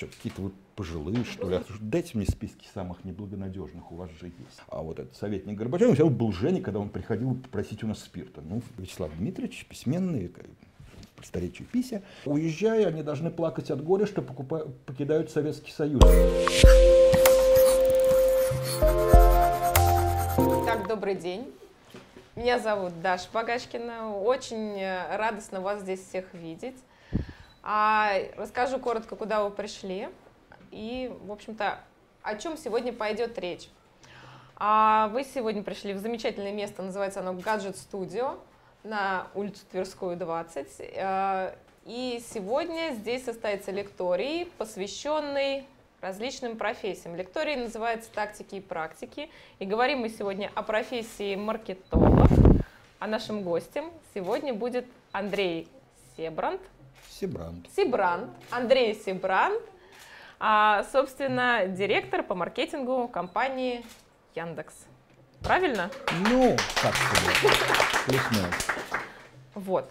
[0.00, 1.60] Что, какие-то вы пожилые, что ли?
[1.78, 4.62] Дайте мне списки самых неблагонадежных, у вас же есть.
[4.68, 8.40] А вот этот советник Горбачев взял был Женя, когда он приходил попросить у нас спирта.
[8.40, 10.32] Ну, Вячеслав Дмитриевич, письменный,
[11.16, 12.00] по старичью пися.
[12.24, 16.02] Уезжая, они должны плакать от горя, что покупают, покидают Советский Союз.
[20.64, 21.46] Так, добрый день.
[22.36, 24.16] Меня зовут Даша Багачкина.
[24.16, 26.76] Очень э, радостно вас здесь всех видеть.
[27.62, 30.08] А, расскажу коротко, куда вы пришли
[30.70, 31.80] и, в общем-то,
[32.22, 33.68] о чем сегодня пойдет речь.
[34.56, 38.38] А вы сегодня пришли в замечательное место, называется оно Гаджет Студио
[38.82, 40.68] на улицу Тверскую, 20.
[40.78, 41.54] Э,
[41.86, 45.66] и сегодня здесь состоится лекторий, посвященный
[46.00, 47.14] различным профессиям.
[47.16, 49.30] Лекторий называется «Тактики и практики».
[49.58, 52.28] И говорим мы сегодня о профессии маркетолог.
[52.98, 55.68] А нашим гостем сегодня будет Андрей
[56.16, 56.60] Себранд.
[57.08, 57.66] Себранд.
[57.74, 58.30] Себранд.
[58.50, 59.62] Андрей Себранд.
[60.38, 63.84] А, собственно, директор по маркетингу компании
[64.34, 64.74] Яндекс.
[65.42, 65.90] Правильно?
[66.28, 67.36] Ну, как сказать,
[69.54, 69.90] Вот.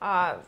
[0.00, 0.40] А,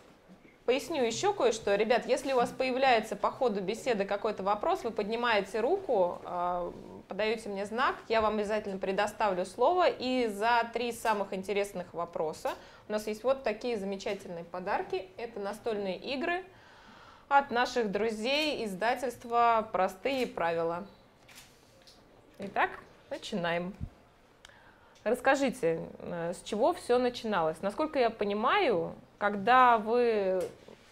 [0.65, 1.75] Поясню еще кое-что.
[1.75, 6.73] Ребят, если у вас появляется по ходу беседы какой-то вопрос, вы поднимаете руку, а,
[7.13, 9.87] подаете мне знак, я вам обязательно предоставлю слово.
[9.87, 12.55] И за три самых интересных вопроса
[12.89, 15.11] у нас есть вот такие замечательные подарки.
[15.19, 16.43] Это настольные игры
[17.29, 20.87] от наших друзей издательства «Простые правила».
[22.39, 22.71] Итак,
[23.11, 23.75] начинаем.
[25.05, 27.61] Расскажите, э, с чего все начиналось?
[27.61, 30.43] Насколько я понимаю, когда вы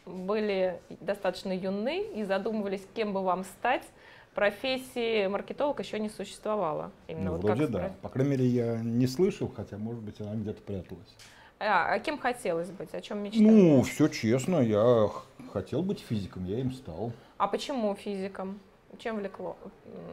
[0.04, 3.84] были достаточно юны и задумывались, кем бы вам стать,
[4.34, 6.90] профессии маркетолог еще не существовало.
[7.08, 7.92] Именно ну, вот вроде да.
[8.02, 11.16] По крайней мере, я не слышал, хотя, может быть, она где-то пряталась.
[11.58, 12.94] А, а кем хотелось быть?
[12.94, 13.44] О чем мечтали?
[13.44, 15.10] Ну, все честно, я
[15.52, 17.12] хотел быть физиком, я им стал.
[17.36, 18.58] А почему физиком?
[18.98, 19.56] Чем влекло?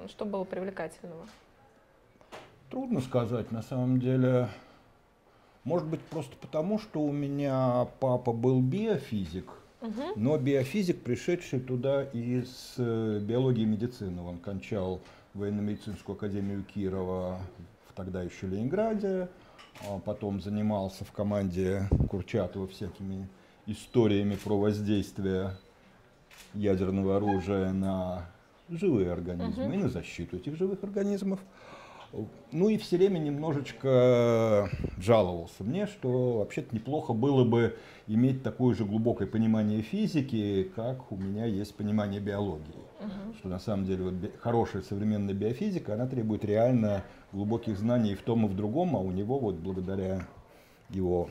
[0.08, 1.26] Что было привлекательного?
[2.70, 4.50] Трудно сказать, на самом деле.
[5.64, 9.50] Может быть, просто потому, что у меня папа был биофизик,
[9.82, 10.14] угу.
[10.16, 14.22] но биофизик, пришедший туда из э, биологии и медицины.
[14.22, 15.02] Он кончал
[15.34, 17.40] военно-медицинскую академию Кирова
[17.88, 19.30] в тогда еще Ленинграде,
[19.88, 23.28] а потом занимался в команде Курчатова всякими
[23.66, 25.52] историями про воздействие
[26.54, 28.26] ядерного оружия на
[28.70, 29.74] живые организмы угу.
[29.74, 31.40] и на защиту этих живых организмов.
[32.52, 38.86] Ну и все время немножечко жаловался мне, что вообще-то неплохо было бы иметь такое же
[38.86, 42.64] глубокое понимание физики, как у меня есть понимание биологии.
[43.00, 43.38] Угу.
[43.40, 47.04] Что на самом деле вот хорошая современная биофизика, она требует реально
[47.34, 50.26] глубоких знаний в том и в другом, а у него вот благодаря
[50.90, 51.30] его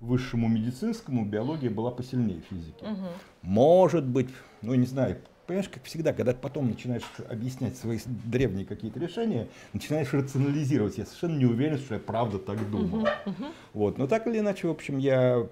[0.00, 2.82] высшему медицинскому биология была посильнее физики.
[2.82, 3.06] Угу.
[3.42, 4.28] Может быть,
[4.60, 5.18] ну не знаю,
[5.52, 10.96] понимаешь, как всегда, когда потом начинаешь объяснять свои древние какие-то решения, начинаешь рационализировать.
[10.96, 13.04] Я совершенно не уверен, что я правда так думал.
[13.04, 13.52] Uh-huh, uh-huh.
[13.74, 13.98] Вот.
[13.98, 15.46] Но так или иначе, в общем, я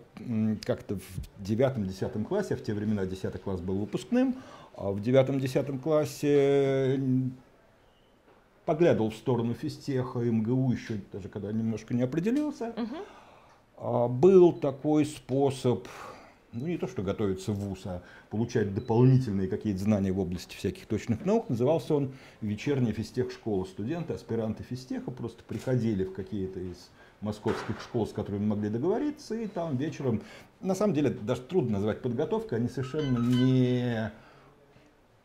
[0.64, 4.36] как-то в девятом-десятом классе, в те времена десятый класс был выпускным,
[4.74, 6.98] а в девятом-десятом классе
[8.64, 12.72] поглядывал в сторону физтеха МГУ еще, даже когда немножко не определился.
[13.76, 14.08] Uh-huh.
[14.08, 15.86] Был такой способ
[16.52, 20.86] ну не то что готовиться в ВУЗ, а получать дополнительные какие-то знания в области всяких
[20.86, 21.48] точных наук.
[21.48, 23.64] Назывался он «Вечерняя физтех школа».
[23.64, 26.90] Студенты, аспиранты физтеха просто приходили в какие-то из
[27.20, 30.22] московских школ, с которыми могли договориться, и там вечером,
[30.60, 34.10] на самом деле, даже трудно назвать подготовкой, они совершенно не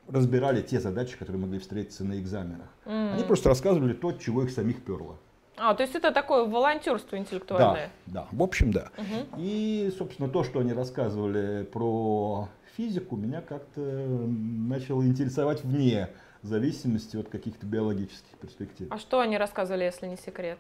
[0.08, 2.68] разбирали те задачи, которые могли встретиться на экзаменах.
[2.86, 3.14] Mm.
[3.14, 5.18] Они просто рассказывали то, чего их самих перло.
[5.58, 7.90] А, то есть это такое волонтерство интеллектуальное?
[8.06, 8.90] Да, да, в общем, да.
[8.98, 9.40] Угу.
[9.40, 16.10] И, собственно, то, что они рассказывали про физику, меня как-то начало интересовать вне
[16.42, 18.88] зависимости от каких-то биологических перспектив.
[18.92, 20.60] А что они рассказывали, если не секрет?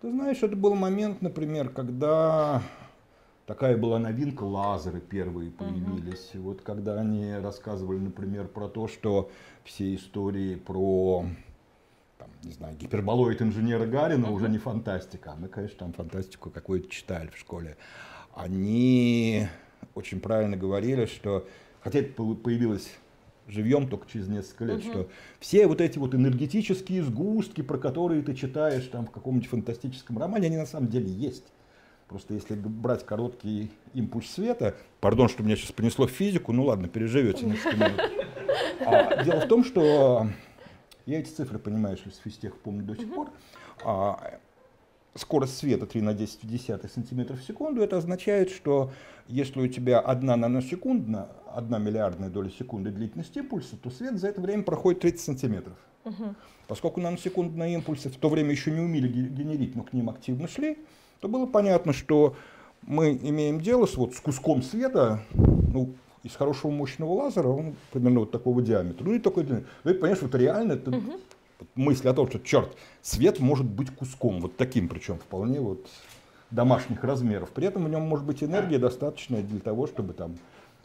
[0.00, 2.62] Ты знаешь, это был момент, например, когда
[3.46, 6.30] такая была новинка, лазеры первые появились.
[6.34, 6.42] Угу.
[6.42, 9.30] Вот когда они рассказывали, например, про то, что
[9.64, 11.26] все истории про
[12.18, 14.32] там, не знаю, гиперболоид инженера Гарина uh-huh.
[14.32, 15.34] уже не фантастика.
[15.38, 17.76] Мы, конечно, там фантастику какую-то читали в школе.
[18.34, 19.46] Они
[19.94, 21.46] очень правильно говорили, что,
[21.80, 22.90] хотя это появилось
[23.46, 24.90] живьем только через несколько лет, uh-huh.
[24.90, 25.08] что
[25.40, 30.48] все вот эти вот энергетические сгустки, про которые ты читаешь там в каком-нибудь фантастическом романе,
[30.48, 31.46] они на самом деле есть.
[32.08, 36.88] Просто если брать короткий импульс света, пардон, что меня сейчас понесло в физику, ну ладно,
[36.88, 38.00] переживете несколько минут.
[38.86, 40.28] А, дело в том, что
[41.08, 43.30] я эти цифры, понимаешь, из физтех помню до сих пор.
[43.82, 44.38] А,
[45.14, 48.92] скорость света 3 на 10 в 10 сантиметров в секунду, это означает, что
[49.26, 54.42] если у тебя одна наносекундна, одна миллиардная доля секунды длительность импульса, то свет за это
[54.42, 55.76] время проходит 30 сантиметров.
[56.04, 56.34] Угу.
[56.66, 60.76] Поскольку наносекундные импульсы в то время еще не умели генерить, но к ним активно шли,
[61.20, 62.36] то было понятно, что
[62.82, 68.20] мы имеем дело с, вот, с куском света, ну, из хорошего мощного лазера, он примерно
[68.20, 69.04] вот такого диаметра.
[69.04, 69.64] Ну и такой длины.
[69.84, 71.12] Ну и понимаешь, вот реально это угу.
[71.74, 75.86] мысль о том, что, черт, свет может быть куском, вот таким причем вполне вот
[76.50, 77.50] домашних размеров.
[77.50, 80.36] При этом в нем может быть энергия достаточная для того, чтобы там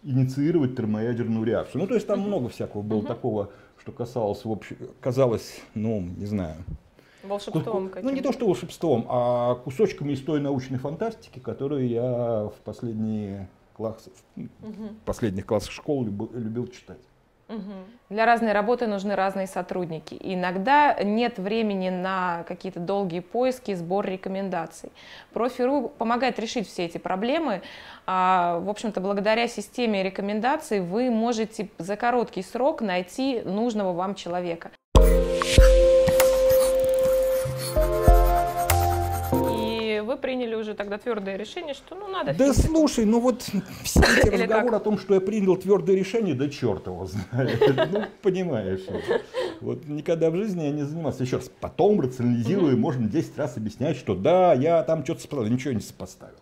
[0.03, 1.81] инициировать термоядерную реакцию.
[1.81, 3.07] Ну, то есть там много всякого было угу.
[3.07, 6.56] такого, что касалось, в общем, казалось, ну, не знаю,
[7.24, 12.56] Волшебством Ну, не то, что волшебством, а кусочками из той научной фантастики, которую я в
[12.65, 14.95] последние классы, угу.
[15.05, 16.99] последних классах школы любил, любил читать.
[18.09, 20.17] Для разной работы нужны разные сотрудники.
[20.19, 24.91] иногда нет времени на какие-то долгие поиски, сбор рекомендаций.
[25.33, 27.61] Профи.ру помогает решить все эти проблемы.
[28.05, 34.71] А, в общем-то, благодаря системе рекомендаций вы можете за короткий срок найти нужного вам человека.
[40.23, 42.33] Приняли уже тогда твердое решение, что ну надо...
[42.33, 43.41] Да слушай, ну вот
[43.83, 47.61] все эти разговоры о том, что я принял твердое решение, да черт его знает.
[47.91, 48.85] Ну, понимаешь.
[49.59, 51.23] Вот никогда в жизни я не занимался.
[51.23, 55.73] Еще раз, потом рационализирую, можно 10 раз объяснять, что да, я там что-то сопоставил, ничего
[55.73, 56.39] не сопоставил.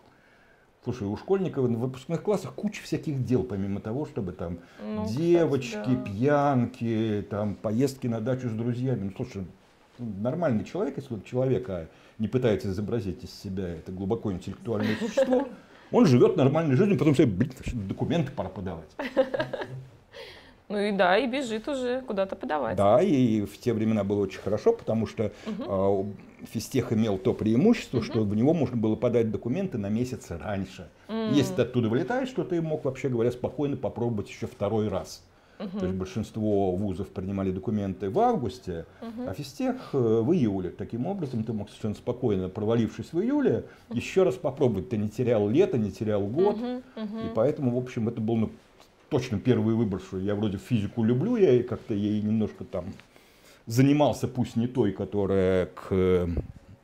[0.84, 5.70] Слушай, у школьников в выпускных классах куча всяких дел, помимо того, чтобы там ну, девочки,
[5.70, 6.04] кстати, да.
[6.04, 9.04] пьянки, там поездки на дачу с друзьями.
[9.04, 9.44] Ну, слушай,
[9.98, 15.48] нормальный человек, если вот человека не пытается изобразить из себя это глубоко интеллектуальное существо,
[15.92, 17.52] он живет нормальной жизнью, потом себе, блин,
[17.88, 18.90] документы пора подавать.
[20.68, 22.78] Ну и да, и бежит уже куда-то подавать.
[22.78, 26.14] Да, и в те времена было очень хорошо, потому что угу.
[26.40, 28.06] э, физтех имел то преимущество, угу.
[28.06, 30.88] что в него можно было подать документы на месяц раньше.
[31.08, 31.34] Угу.
[31.34, 35.22] Если ты оттуда вылетаешь, то ты мог, вообще говоря, спокойно попробовать еще второй раз.
[35.64, 35.78] Угу.
[35.78, 39.28] То есть большинство вузов принимали документы в августе, угу.
[39.28, 40.70] а физтех э, в июле.
[40.70, 44.88] Таким образом, ты мог совершенно спокойно, провалившись в июле, еще раз попробовать.
[44.88, 46.56] Ты не терял лето, не терял год.
[46.56, 46.66] Угу.
[46.66, 47.18] Угу.
[47.18, 48.50] И поэтому, в общем, это был ну,
[49.08, 52.86] точно первый выбор, что я вроде физику люблю, я как-то ей немножко там
[53.66, 56.28] занимался, пусть не той, которая к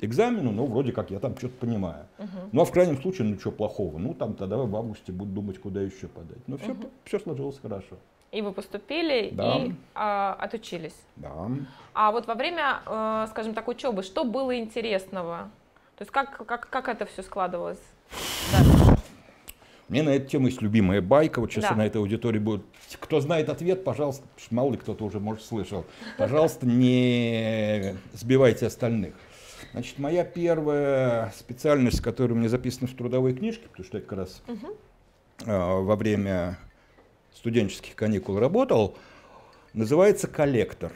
[0.00, 2.06] экзамену, но вроде как я там что-то понимаю.
[2.18, 2.28] Угу.
[2.52, 3.98] Ну а в крайнем случае, ну что плохого?
[3.98, 6.46] Ну там тогда в августе буду думать, куда еще подать.
[6.46, 6.88] Но все, угу.
[7.04, 7.96] все сложилось хорошо.
[8.30, 9.56] И вы поступили да.
[9.56, 10.94] и а, отучились.
[11.16, 11.48] Да.
[11.94, 15.50] А вот во время, э, скажем так, учебы, что было интересного?
[15.96, 17.80] То есть как, как, как это все складывалось?
[18.52, 18.96] Да.
[19.88, 21.40] Меня на эту тему есть любимая байка.
[21.40, 21.74] Вот сейчас да.
[21.74, 22.62] на этой аудитории будет.
[23.00, 25.86] Кто знает ответ, пожалуйста, мало ли кто-то уже, может, слышал.
[26.18, 29.14] Пожалуйста, не сбивайте остальных.
[29.72, 34.18] Значит, моя первая специальность, которая у меня записана в трудовой книжке, потому что я как
[34.18, 34.76] раз угу.
[35.46, 36.58] во время
[37.38, 38.96] студенческих каникул работал,
[39.72, 40.92] называется коллектор.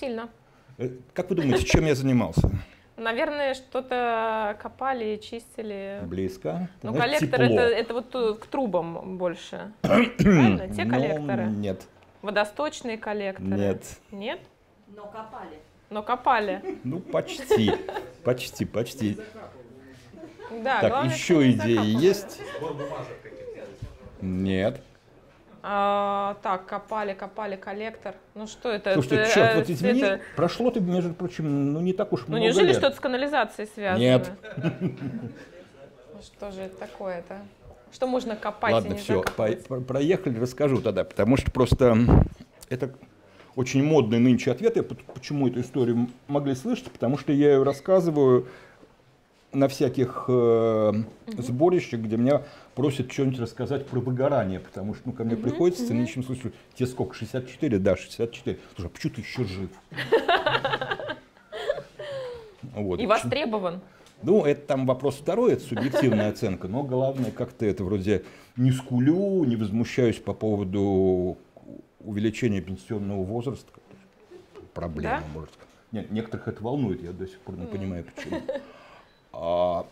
[0.00, 0.30] сильно.
[0.78, 2.50] Э, как вы думаете, чем я занимался?
[2.96, 6.00] Наверное, что-то копали, чистили.
[6.04, 6.70] Близко.
[6.82, 9.72] Ну, коллектор это, это вот к трубам больше.
[9.82, 10.68] Правильно?
[10.68, 11.44] Те ну, коллекторы?
[11.46, 11.82] Ну, нет.
[12.22, 13.48] Водосточные коллекторы?
[13.48, 13.84] Нет.
[14.10, 14.40] Нет?
[14.96, 15.58] Но копали.
[15.90, 16.78] Но копали.
[16.84, 17.72] Ну, почти.
[18.24, 19.18] Почти, почти.
[20.62, 22.40] Да, так, главное, еще идеи есть?
[24.22, 24.80] Нет.
[25.64, 28.16] А, так, копали, копали коллектор.
[28.34, 28.94] Ну что это?
[28.94, 30.20] Слушайте, это, черт, вот извини, это...
[30.34, 32.76] прошло ты, между прочим, ну не так уж ну, много Ну неужели лет.
[32.76, 34.00] что-то с канализацией связано?
[34.00, 34.30] Нет.
[36.20, 37.38] Что же это такое-то?
[37.92, 41.96] Что можно копать Ладно, все, по проехали, расскажу тогда, потому что просто
[42.68, 42.94] это
[43.54, 44.76] очень модный нынче ответ.
[44.76, 46.90] Я почему эту историю могли слышать?
[46.90, 48.48] Потому что я ее рассказываю
[49.52, 50.92] на всяких э,
[51.38, 52.42] сборищах, где меня
[52.74, 56.86] просят что-нибудь рассказать про выгорание, потому что ну, ко мне приходится в циничном случае, тебе
[56.86, 57.78] сколько, 64?
[57.78, 58.58] Да, 64.
[58.74, 59.70] Слушай, а почему ты еще жив?
[62.74, 63.00] Вот.
[63.00, 63.80] И востребован.
[64.22, 68.22] Ну, это там вопрос второй, это субъективная оценка, но главное, как-то это вроде
[68.56, 71.36] не скулю, не возмущаюсь по поводу
[72.00, 73.70] увеличения пенсионного возраста.
[74.74, 75.24] Проблема, да?
[75.34, 75.52] может.
[75.90, 78.40] Нет, некоторых это волнует, я до сих пор не понимаю, почему.
[79.32, 79.86] А,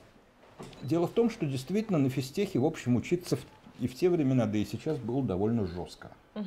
[0.83, 3.41] дело в том, что действительно на физтехе, в общем, учиться в,
[3.81, 6.11] и в те времена, да и сейчас было довольно жестко.
[6.35, 6.45] Угу.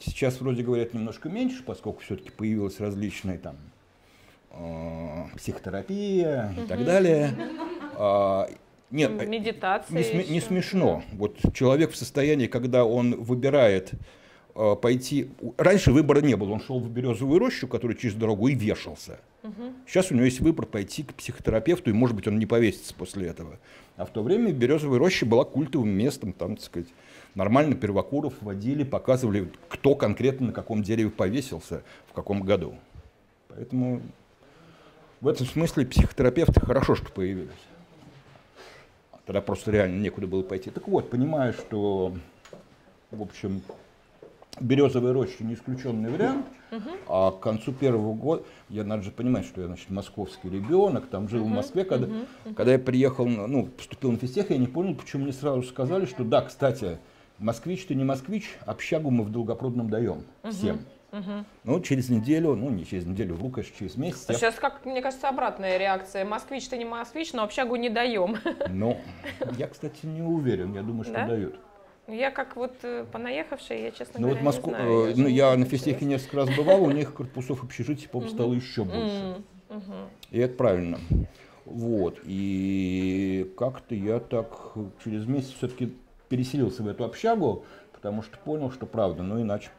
[0.00, 3.56] Сейчас вроде говорят немножко меньше, поскольку все-таки появилась различная там
[4.50, 6.62] э, психотерапия угу.
[6.62, 7.30] и так далее.
[7.96, 8.48] А,
[8.90, 11.02] нет, Медитация не, сме, не смешно.
[11.12, 13.92] Вот человек в состоянии, когда он выбирает
[14.54, 15.30] э, пойти...
[15.56, 16.52] Раньше выбора не было.
[16.52, 19.18] Он шел в березовую рощу, которая через дорогу, и вешался.
[19.86, 23.28] Сейчас у него есть выбор пойти к психотерапевту, и, может быть, он не повесится после
[23.28, 23.58] этого.
[23.96, 26.88] А в то время Березовая роща была культовым местом, там, так сказать,
[27.34, 32.74] нормально первокуров водили, показывали, кто конкретно на каком дереве повесился, в каком году.
[33.48, 34.00] Поэтому
[35.20, 37.50] в этом смысле психотерапевты хорошо, что появились.
[39.26, 40.70] Тогда просто реально некуда было пойти.
[40.70, 42.14] Так вот, понимая, что,
[43.10, 43.62] в общем,
[44.60, 46.46] Березовая роща не исключенный вариант,
[47.08, 51.28] а к концу первого года, я надо же понимать, что я, значит, московский ребенок, там
[51.28, 52.08] жил в Москве, когда,
[52.56, 56.24] когда я приехал, ну, поступил на физтех, я не понял, почему мне сразу сказали, что
[56.24, 56.98] да, кстати,
[57.38, 60.80] москвич ты не москвич, общагу мы в Долгопрудном даем всем.
[61.12, 61.44] Угу.
[61.62, 64.26] Ну, через неделю, ну, не через неделю, вру, конечно, через месяц.
[64.28, 64.34] я...
[64.34, 66.24] Сейчас, как мне кажется, обратная реакция.
[66.24, 68.38] Москвич ты не москвич, но общагу не даем.
[68.68, 68.98] Ну,
[69.56, 70.74] я, кстати, не уверен.
[70.74, 71.28] Я думаю, что да?
[71.28, 71.54] дают.
[72.06, 75.06] Я как вот э, понаехавшая, я, честно ну, говоря, вот не знаю.
[75.06, 78.84] Э, ну, я на физтехе несколько раз бывал, у них корпусов общежитий, по стало еще
[78.84, 79.42] больше.
[80.30, 80.98] И это правильно.
[81.64, 82.20] Вот.
[82.24, 85.94] И как-то я так через месяц все-таки
[86.28, 89.70] переселился в эту общагу, потому что понял, что правда, ну иначе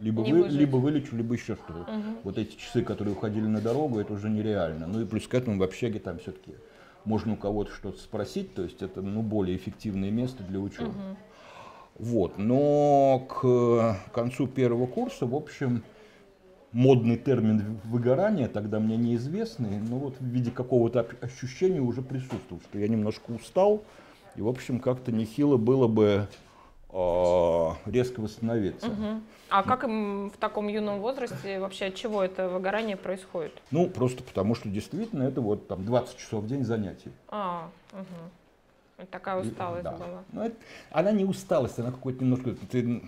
[0.00, 1.90] либо, вы, либо вылечу, либо еще что-то.
[1.90, 2.18] Угу.
[2.24, 4.86] Вот эти часы, которые уходили на дорогу, это уже нереально.
[4.86, 6.54] Ну и плюс к этому в общаге там все-таки
[7.04, 10.90] можно у кого-то что-то спросить, то есть это ну, более эффективное место для учебы.
[10.90, 11.16] Угу.
[11.98, 12.38] Вот.
[12.38, 15.82] Но к концу первого курса, в общем,
[16.72, 22.78] модный термин выгорания, тогда мне неизвестный, но вот в виде какого-то ощущения уже присутствовал, что
[22.78, 23.82] я немножко устал,
[24.36, 26.26] и, в общем, как-то нехило было бы
[26.90, 28.86] э, резко восстановиться.
[28.86, 29.20] Угу.
[29.50, 33.52] А как им в таком юном возрасте вообще от чего это выгорание происходит?
[33.70, 37.12] Ну, просто потому что действительно это вот там 20 часов в день занятий.
[37.28, 38.30] А, угу.
[39.10, 39.92] Такая усталость да.
[39.92, 40.24] была.
[40.32, 40.56] Ну, это,
[40.90, 42.54] она не усталость, она какой-то немножко...
[42.70, 43.02] Ты,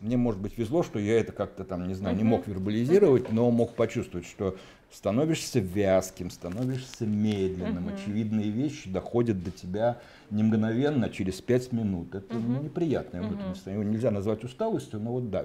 [0.00, 3.50] мне, может быть, везло, что я это как-то там, не знаю, не мог вербализировать, но
[3.50, 4.56] мог почувствовать, что
[4.92, 10.00] становишься вязким, становишься медленным, очевидные вещи доходят до тебя
[10.30, 12.14] не мгновенно, а через пять минут.
[12.14, 12.64] Это uh-huh.
[12.64, 13.84] неприятное внутреннее состояние.
[13.84, 15.44] Его нельзя назвать усталостью, но вот да,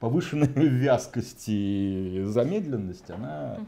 [0.00, 3.58] повышенная вязкость и замедленность, она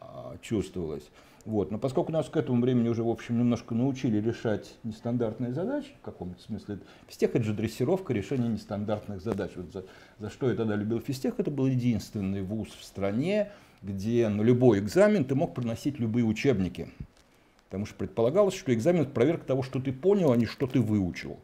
[0.00, 0.38] uh-huh.
[0.42, 1.08] чувствовалась.
[1.44, 1.70] Вот.
[1.70, 6.04] Но поскольку нас к этому времени уже, в общем, немножко научили решать нестандартные задачи, в
[6.04, 9.52] каком-то смысле, физтех это же дрессировка решения нестандартных задач.
[9.56, 9.84] Вот за,
[10.18, 13.50] за что я тогда любил физтех, это был единственный вуз в стране,
[13.82, 16.90] где на любой экзамен ты мог приносить любые учебники.
[17.66, 20.80] Потому что предполагалось, что экзамен это проверка того, что ты понял, а не что ты
[20.80, 21.38] выучил.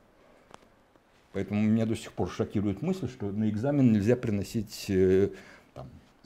[1.33, 5.31] Поэтому меня до сих пор шокирует мысль, что на экзамен нельзя приносить э,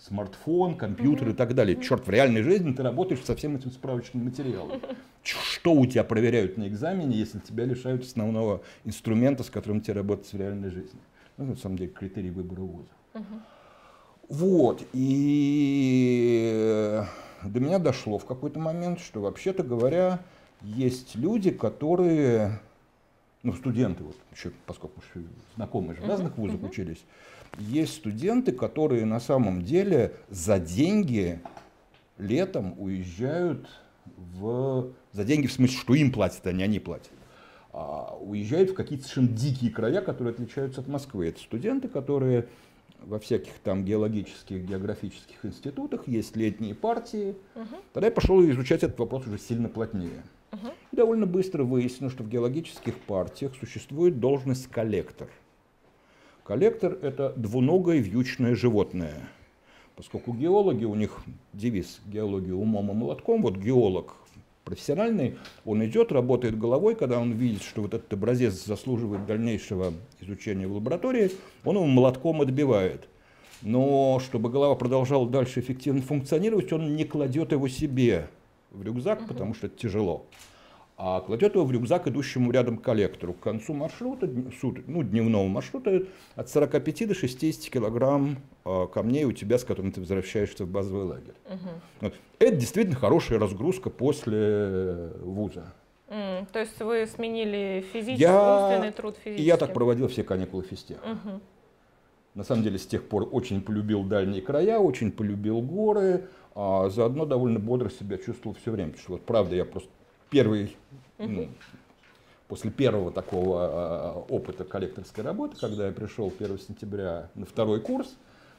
[0.06, 1.32] смартфон, компьютер mm-hmm.
[1.32, 1.80] и так далее.
[1.80, 4.80] Черт, в реальной жизни ты работаешь со всем этим справочным материалом.
[5.22, 10.32] Что у тебя проверяют на экзамене, если тебя лишают основного инструмента, с которым тебе работать
[10.32, 11.00] в реальной жизни?
[11.36, 12.88] Ну, на самом деле, критерий выбора вуза.
[13.14, 13.40] Mm-hmm.
[14.30, 17.02] Вот, и
[17.42, 20.20] до меня дошло в какой-то момент, что, вообще-то говоря,
[20.62, 22.60] есть люди, которые,
[23.42, 25.00] ну, студенты, вот, еще, поскольку
[25.56, 26.68] знакомые же в разных вузах uh-huh.
[26.68, 27.04] учились,
[27.58, 31.40] есть студенты, которые на самом деле за деньги
[32.18, 33.66] летом уезжают
[34.16, 34.92] в...
[35.12, 37.10] За деньги в смысле, что им платят, а не они платят.
[37.72, 41.28] А уезжают в какие-то совершенно дикие края, которые отличаются от Москвы.
[41.28, 42.48] Это студенты, которые
[43.02, 47.34] во всяких там геологических, географических институтах есть летние партии.
[47.54, 47.76] Угу.
[47.94, 50.22] Тогда я пошел изучать этот вопрос уже сильно плотнее.
[50.52, 50.72] Угу.
[50.92, 55.28] Довольно быстро выяснилось, что в геологических партиях существует должность коллектор.
[56.44, 59.28] Коллектор– это двуногое вьючное животное.
[59.94, 61.20] Поскольку геологи, у них
[61.52, 64.16] девиз геологии умом и молотком, вот геолог
[64.64, 70.66] профессиональный, он идет, работает головой, когда он видит, что вот этот образец заслуживает дальнейшего изучения
[70.66, 71.30] в лаборатории,
[71.64, 73.08] он его молотком отбивает.
[73.62, 78.28] Но чтобы голова продолжала дальше эффективно функционировать, он не кладет его себе
[78.70, 80.26] в рюкзак, потому что это тяжело
[81.02, 83.32] а кладет его в рюкзак идущему рядом коллектору.
[83.32, 84.28] К концу маршрута,
[84.86, 86.02] ну, дневного маршрута,
[86.36, 88.36] от 45 до 60 килограмм
[88.66, 91.34] а, камней у тебя, с которыми ты возвращаешься в базовый лагерь.
[91.46, 91.68] Угу.
[92.02, 92.14] Вот.
[92.38, 95.72] Это действительно хорошая разгрузка после вуза.
[96.08, 99.46] Mm, то есть вы сменили физический, я, умственный труд физический?
[99.46, 101.02] Я так проводил все каникулы физтеха.
[101.02, 101.40] Угу.
[102.34, 106.28] На самом деле с тех пор очень полюбил дальние края, очень полюбил горы,
[106.62, 108.90] а заодно довольно бодро себя чувствовал все время.
[108.90, 109.88] Потому что вот правда я просто
[110.28, 110.76] первый,
[111.16, 111.48] ну,
[112.48, 118.14] после первого такого а, опыта коллекторской работы, когда я пришел 1 сентября на второй курс,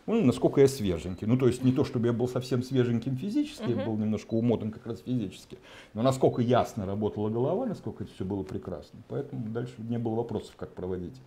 [0.07, 1.27] ну, насколько я свеженький.
[1.27, 3.77] Ну, то есть не то, чтобы я был совсем свеженьким физически, uh-huh.
[3.77, 5.59] я был немножко умотан как раз физически,
[5.93, 8.99] но насколько ясно работала голова, насколько это все было прекрасно.
[9.09, 11.21] Поэтому дальше не было вопросов, как проводить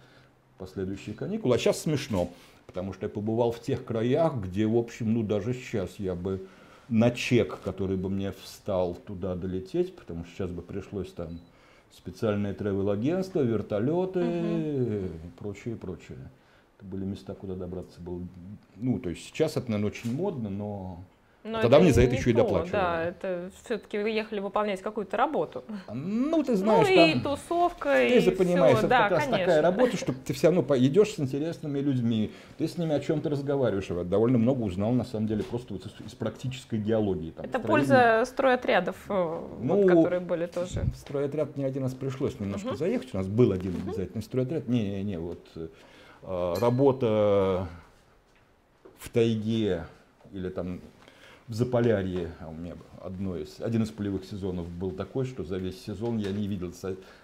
[0.58, 1.54] последующие каникулы.
[1.54, 2.30] А сейчас смешно,
[2.66, 6.44] потому что я побывал в тех краях, где, в общем, ну, даже сейчас я бы
[6.88, 11.40] на чек, который бы мне встал туда долететь, потому что сейчас бы пришлось там
[11.92, 14.26] специальные тревел-агентства, вертолеты угу.
[14.26, 16.18] и прочее, прочее.
[16.76, 18.20] Это были места, куда добраться было.
[18.76, 21.04] Ну, то есть сейчас это, наверное, очень модно, но
[21.44, 22.72] но Тогда мне за это еще то, и доплачивали.
[22.72, 25.62] Да, это все-таки вы ехали выполнять какую-то работу.
[25.92, 28.86] Ну, ты знаешь, ну, и там, тусовка, ты и же понимаешь, все.
[28.86, 32.66] это да, как раз такая работа, что ты все равно идешь с интересными людьми, ты
[32.66, 33.84] с ними о чем-то разговариваешь.
[33.90, 37.32] Я довольно много узнал, на самом деле, просто вот из, из практической геологии.
[37.32, 40.80] Там, это польза стройотрядов, э, ну, вот, которые были тоже.
[40.94, 42.76] В стройотряд не один раз пришлось немножко угу.
[42.76, 43.12] заехать.
[43.12, 43.90] У нас был один угу.
[43.90, 44.66] обязательный стройотряд.
[44.66, 47.68] Не-не-не, вот э, работа
[48.98, 49.84] в тайге
[50.32, 50.80] или там
[51.48, 55.58] в Заполярье, а у меня одно из, один из полевых сезонов был такой, что за
[55.58, 56.72] весь сезон я не видел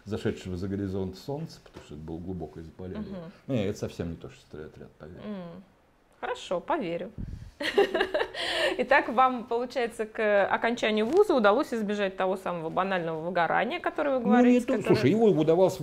[0.05, 3.01] зашедшего за горизонт солнца, потому что это было глубокое Заполярье.
[3.01, 3.55] Угу.
[3.55, 5.17] Не, это совсем не то, что стройотряд, поверь.
[5.19, 5.63] Mm.
[6.21, 7.11] Хорошо, поверю.
[8.79, 14.67] Итак, вам, получается, к окончанию вуза удалось избежать того самого банального выгорания, которое вы говорите?
[14.69, 14.97] Ну, который...
[14.97, 15.79] Слушай, его удавалось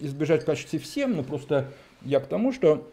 [0.00, 1.66] избежать почти всем, но просто
[2.02, 2.88] я к тому, что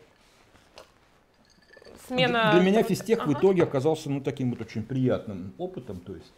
[2.10, 2.52] смена...
[2.54, 3.30] Для меня физтех ага.
[3.30, 6.00] в итоге оказался ну, таким вот очень приятным опытом.
[6.02, 6.34] То есть,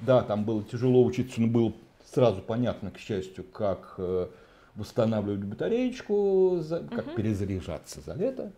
[0.00, 1.72] да, там было тяжело учиться, но было
[2.12, 4.28] сразу понятно, к счастью, как э,
[4.74, 7.16] восстанавливать батареечку, как угу.
[7.16, 8.52] перезаряжаться за лето.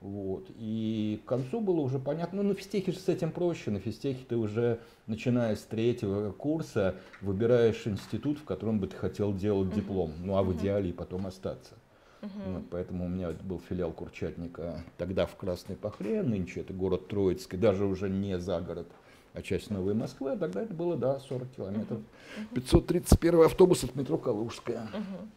[0.00, 0.46] Вот.
[0.56, 4.24] И к концу было уже понятно, ну на физтехе же с этим проще, на физтехе
[4.26, 10.12] ты уже, начиная с третьего курса, выбираешь институт, в котором бы ты хотел делать диплом,
[10.24, 11.74] ну а в идеале и потом остаться.
[12.22, 12.52] Угу.
[12.52, 17.58] Вот, поэтому у меня был филиал Курчатника тогда в Красной Пахре, нынче это город Троицкий,
[17.58, 18.86] даже уже не за город,
[19.32, 21.98] а часть Новой Москвы, а тогда это было, да, 40 километров.
[21.98, 22.54] Угу.
[22.54, 24.88] 531 автобус от метро Калужская.
[24.92, 25.28] Угу.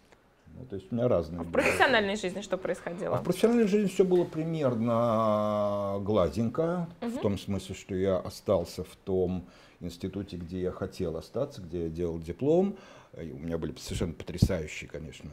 [0.55, 1.41] Ну, то есть у меня разные.
[1.41, 3.17] А в профессиональной жизни что происходило?
[3.17, 7.09] А в профессиональной жизни все было примерно гладенько, угу.
[7.09, 9.45] в том смысле, что я остался в том
[9.79, 12.77] институте, где я хотел остаться, где я делал диплом.
[13.19, 15.29] И у меня были совершенно потрясающие, конечно,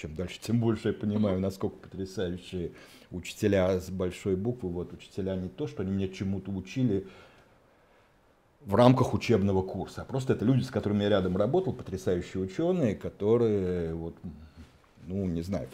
[0.00, 2.70] чем дальше, тем больше я понимаю, насколько потрясающие
[3.10, 4.70] учителя с большой буквы.
[4.70, 7.06] Вот учителя не то, что они меня чему-то учили
[8.64, 12.94] в рамках учебного курса, а просто это люди, с которыми я рядом работал, потрясающие ученые,
[12.94, 14.14] которые, вот,
[15.06, 15.68] ну, не знаю,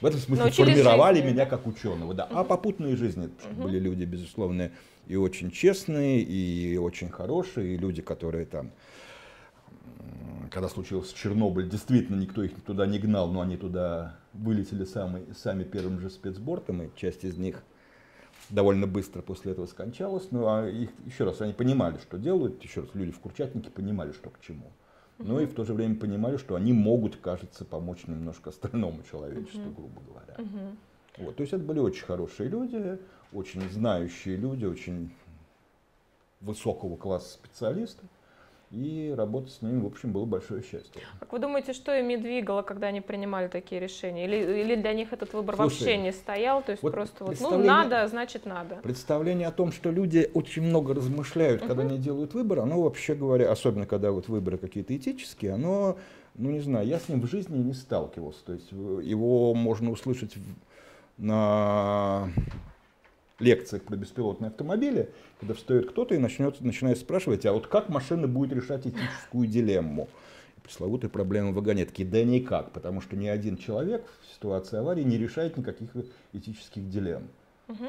[0.00, 1.30] в этом смысле Научились формировали жизни.
[1.30, 2.14] меня как ученого.
[2.14, 2.28] Да.
[2.30, 4.70] А попутные жизни были люди, безусловно,
[5.08, 8.70] и очень честные, и очень хорошие, и люди, которые там
[10.50, 15.64] когда случился Чернобыль, действительно никто их туда не гнал, но они туда вылетели сами, сами
[15.64, 17.62] первым же спецбортом, и часть из них
[18.50, 20.28] довольно быстро после этого скончалась.
[20.30, 24.12] Ну, а их, еще раз, они понимали, что делают, еще раз, люди в Курчатнике понимали,
[24.12, 24.70] что к чему.
[25.18, 29.70] Но и в то же время понимали, что они могут, кажется, помочь немножко остальному человечеству,
[29.70, 30.36] грубо говоря.
[31.18, 32.98] Вот, то есть это были очень хорошие люди,
[33.32, 35.10] очень знающие люди, очень
[36.40, 38.06] высокого класса специалисты.
[38.70, 41.00] И работать с ними, в общем, было большое счастье.
[41.20, 44.26] Как вы думаете, что ими двигало, когда они принимали такие решения?
[44.26, 46.62] Или, или для них этот выбор Слушай, вообще не стоял?
[46.62, 48.76] То есть вот просто вот, ну, надо, значит, надо.
[48.82, 51.92] Представление о том, что люди очень много размышляют, когда угу.
[51.92, 55.96] они делают выбор, оно вообще говоря, особенно когда вот выборы какие-то этические, оно,
[56.34, 58.44] ну, не знаю, я с ним в жизни не сталкивался.
[58.44, 60.34] То есть его можно услышать
[61.16, 62.28] на
[63.38, 68.26] лекциях про беспилотные автомобили, когда встает кто-то и начнет, начинает спрашивать, а вот как машина
[68.26, 70.08] будет решать этическую дилемму?
[70.62, 72.04] Пресловутые проблемы вагонетки.
[72.04, 75.88] Да никак, потому что ни один человек в ситуации аварии не решает никаких
[76.32, 77.28] этических дилемм.
[77.68, 77.86] Угу.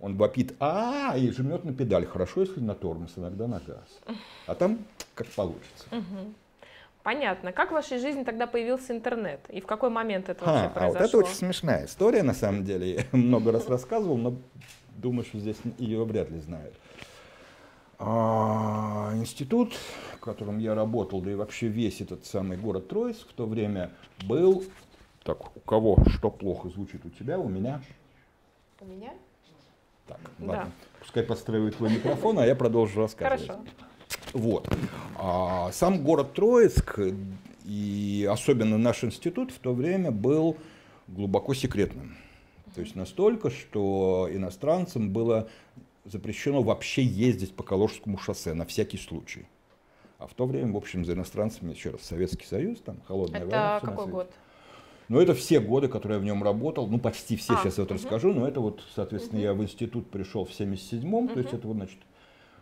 [0.00, 2.06] Он вопит а, и жмет на педаль.
[2.06, 4.00] Хорошо, если на тормоз, иногда на газ.
[4.46, 4.78] А там
[5.14, 5.86] как получится.
[5.90, 6.34] Угу.
[7.02, 7.52] Понятно.
[7.52, 9.40] Как в вашей жизни тогда появился интернет?
[9.50, 10.98] И в какой момент это вообще а, произошло?
[10.98, 12.94] А вот это очень смешная история, на самом деле.
[12.94, 14.36] Я много раз рассказывал, но
[14.96, 16.74] думаю, что здесь ее вряд ли знают.
[17.98, 19.74] А, институт,
[20.16, 23.90] в котором я работал, да и вообще весь этот самый город Троицк в то время
[24.26, 24.64] был...
[25.22, 27.80] Так, у кого что плохо звучит у тебя, у меня?
[28.80, 29.14] У меня?
[30.06, 30.64] Так, ладно.
[30.64, 30.68] Да.
[31.00, 33.46] Пускай подстраивает твой микрофон, а я продолжу рассказывать.
[33.46, 33.64] Хорошо.
[34.34, 34.68] Вот.
[35.16, 36.98] А, сам город Троицк
[37.64, 40.58] и особенно наш институт в то время был
[41.08, 42.16] глубоко секретным.
[42.74, 45.48] То есть настолько, что иностранцам было
[46.04, 49.46] запрещено вообще ездить по Калужскому шоссе на всякий случай.
[50.18, 53.50] А в то время, в общем, за иностранцами, еще раз, Советский Союз, там, холодная это
[53.50, 53.76] война.
[53.76, 54.32] Это какой год?
[55.08, 57.84] Ну, это все годы, которые я в нем работал, ну, почти все, а, сейчас я
[57.84, 57.98] вот угу.
[57.98, 59.44] расскажу, но это вот, соответственно, угу.
[59.44, 61.28] я в институт пришел в 77-м, угу.
[61.34, 61.98] то есть это вот, значит,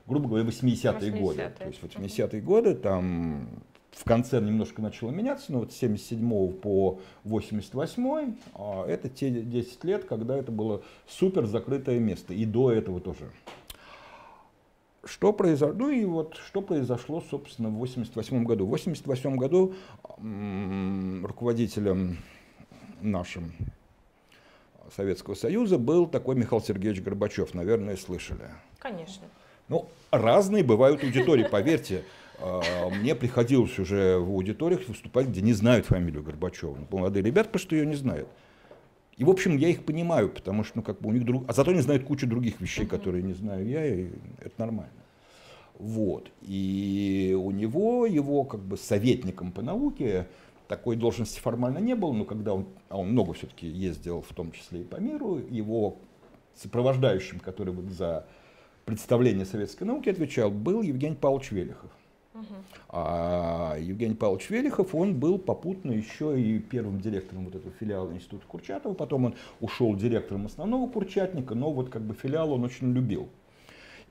[0.06, 1.52] грубо говоря, 80-е 80 годы.
[1.58, 2.46] То есть 80-е угу.
[2.46, 3.48] годы, там
[3.92, 9.84] в конце немножко начало меняться, но вот с 77 по 88 а, это те 10
[9.84, 12.34] лет, когда это было супер закрытое место.
[12.34, 13.30] И до этого тоже.
[15.04, 15.76] что произошло?
[15.76, 18.66] Ну и вот что произошло, собственно, в 88 году.
[18.66, 19.74] В 88 году
[20.18, 22.18] руководителем
[23.02, 23.52] нашим
[24.96, 28.50] Советского Союза был такой Михаил Сергеевич Горбачев, наверное, слышали.
[28.78, 29.24] Конечно.
[29.68, 32.04] Ну, разные бывают аудитории, поверьте.
[32.42, 36.76] А, мне приходилось уже в аудиториях выступать, где не знают фамилию Горбачева.
[36.76, 38.28] Ну, молодые ребята просто ее не знают.
[39.16, 41.44] И, в общем, я их понимаю, потому что, ну, как бы у них друг...
[41.46, 44.08] А зато они знают кучу других вещей, которые не знаю я, и
[44.40, 44.92] это нормально.
[45.78, 46.30] Вот.
[46.40, 50.26] И у него, его как бы советником по науке,
[50.66, 54.50] такой должности формально не было, но когда он, а он много все-таки ездил, в том
[54.50, 55.98] числе и по миру, его
[56.54, 58.26] сопровождающим, который вот за
[58.84, 61.90] представление советской науки отвечал, был Евгений Павлович Велихов.
[62.88, 68.44] А Евгений Павлович Велихов, он был попутно еще и первым директором вот этого филиала Института
[68.46, 73.28] Курчатова, потом он ушел директором основного Курчатника, но вот как бы филиал он очень любил.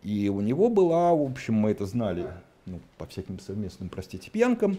[0.03, 2.27] И у него была, в общем, мы это знали
[2.65, 4.77] ну, по всяким совместным, простите, пьянкам,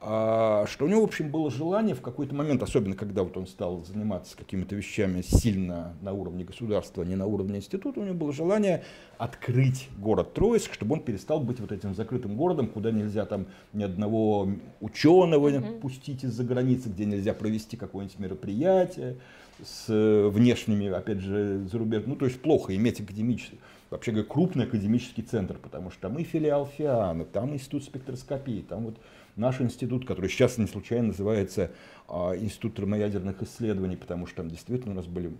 [0.00, 3.84] что у него, в общем, было желание в какой-то момент, особенно когда вот он стал
[3.84, 8.32] заниматься какими-то вещами сильно на уровне государства, а не на уровне института, у него было
[8.32, 8.84] желание
[9.16, 13.82] открыть город Троицк, чтобы он перестал быть вот этим закрытым городом, куда нельзя там ни
[13.82, 14.48] одного
[14.80, 15.80] ученого mm-hmm.
[15.80, 19.16] пустить из-за границы, где нельзя провести какое-нибудь мероприятие
[19.62, 22.14] с внешними, опять же, зарубежными.
[22.14, 26.24] Ну, то есть плохо иметь академический, вообще говоря, крупный академический центр, потому что там и
[26.24, 28.96] филиал ФИАНа, там институт спектроскопии, там вот
[29.36, 31.70] наш институт, который сейчас не случайно называется
[32.08, 35.32] а, Институт термоядерных исследований, потому что там действительно у нас были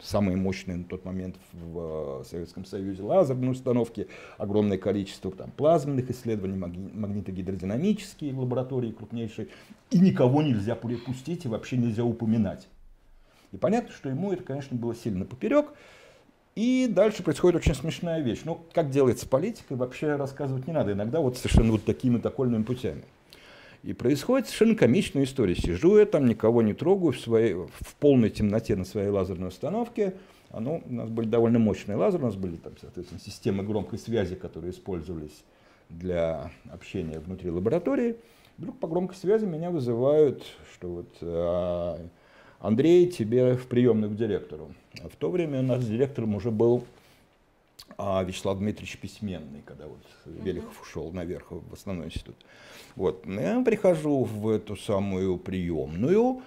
[0.00, 6.10] самые мощные на тот момент в а, Советском Союзе лазерные установки, огромное количество там, плазменных
[6.10, 9.48] исследований, магнитогидродинамические лаборатории крупнейшие,
[9.90, 12.68] и никого нельзя пустить и вообще нельзя упоминать.
[13.52, 15.66] И понятно, что ему это, конечно, было сильно поперек.
[16.56, 18.42] И дальше происходит очень смешная вещь.
[18.44, 20.92] Ну, как делается политика, вообще рассказывать не надо.
[20.92, 23.02] Иногда вот совершенно вот такими окольными путями.
[23.84, 25.54] И происходит совершенно комичная история.
[25.54, 30.14] Сижу я там, никого не трогаю, в, своей, в полной темноте на своей лазерной установке.
[30.50, 34.36] Оно, у нас были довольно мощные лазеры, у нас были там, соответственно, системы громкой связи,
[34.36, 35.44] которые использовались
[35.90, 38.16] для общения внутри лаборатории.
[38.56, 42.00] Вдруг по громкой связи меня вызывают, что вот а,
[42.60, 44.72] Андрей, тебе в приемную к директору.
[45.02, 46.84] А в то время у нас директором уже был
[47.96, 52.36] а Вячеслав Дмитриевич Письменный, когда вот Велихов ушел наверх в основной институт.
[52.96, 53.26] Вот.
[53.26, 56.42] Я прихожу в эту самую приемную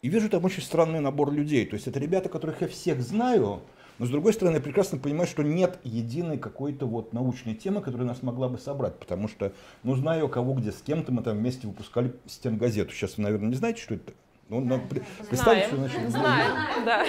[0.00, 1.66] и вижу там очень странный набор людей.
[1.66, 3.60] То есть это ребята, которых я всех знаю,
[3.98, 8.08] но с другой стороны, я прекрасно понимаю, что нет единой какой-то вот научной темы, которая
[8.08, 11.66] нас могла бы собрать, потому что, ну, знаю, кого где, с кем-то мы там вместе
[11.66, 12.92] выпускали стенгазету.
[12.92, 14.12] Сейчас вы, наверное, не знаете, что это?
[14.48, 14.82] Ну, надо
[15.28, 16.10] представить, что значит.
[16.10, 17.06] Знаем, да.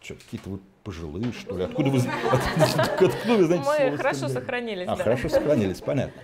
[0.00, 1.64] Что, какие-то вот пожилые, что ли?
[1.64, 1.98] Откуда вы,
[2.56, 4.88] откуда, вы знаете Мы хорошо сохранились.
[4.88, 6.20] А, хорошо сохранились, понятно.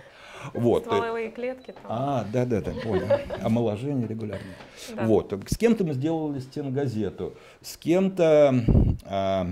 [0.53, 0.83] Вот.
[0.83, 1.71] Стволовые клетки.
[1.71, 1.85] Там.
[1.87, 3.07] А, да, да, да, понял.
[3.41, 4.53] Омоложение регулярно.
[4.95, 5.05] Да.
[5.05, 5.33] Вот.
[5.47, 8.63] С кем-то мы сделали стенгазету, с кем-то...
[9.05, 9.47] А,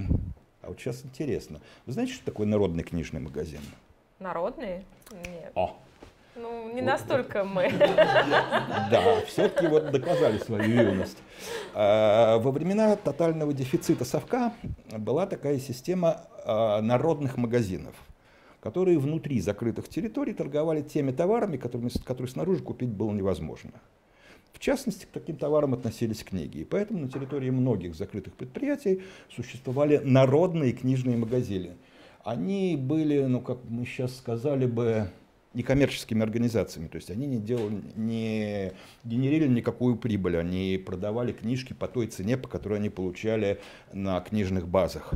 [0.62, 1.60] а вот сейчас интересно.
[1.86, 3.62] Вы знаете, что такое народный книжный магазин?
[4.20, 4.86] Народный?
[5.12, 5.52] Нет.
[5.56, 5.78] О,
[6.38, 7.72] ну, не настолько мы.
[8.90, 11.18] Да, все-таки вот доказали свою юность.
[11.74, 14.54] А, во времена тотального дефицита совка
[14.98, 17.96] была такая система а, народных магазинов,
[18.62, 23.72] которые внутри закрытых территорий торговали теми товарами, которыми, которые снаружи купить было невозможно.
[24.54, 26.60] В частности, к таким товарам относились книги.
[26.60, 31.78] И поэтому на территории многих закрытых предприятий существовали народные книжные магазины.
[32.24, 35.12] Они были, ну, как мы сейчас сказали бы,
[35.58, 41.88] некоммерческими организациями, то есть они не делали, не генерили никакую прибыль, они продавали книжки по
[41.88, 43.60] той цене, по которой они получали
[43.92, 45.14] на книжных базах.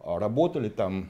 [0.00, 1.08] А работали там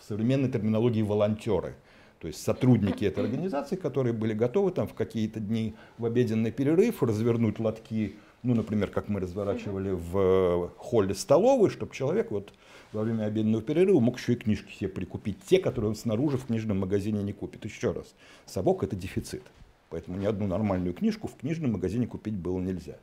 [0.00, 1.76] в современной терминологии волонтеры,
[2.18, 7.04] то есть сотрудники этой организации, которые были готовы там в какие-то дни в обеденный перерыв
[7.04, 12.52] развернуть лотки, ну, например, как мы разворачивали в холле столовой, чтобы человек вот
[12.92, 16.46] во время обеденного перерыва мог еще и книжки себе прикупить, те, которые он снаружи в
[16.46, 17.64] книжном магазине не купит.
[17.64, 18.14] Еще раз,
[18.46, 19.42] совок это дефицит,
[19.90, 22.96] поэтому ни одну нормальную книжку в книжном магазине купить было нельзя.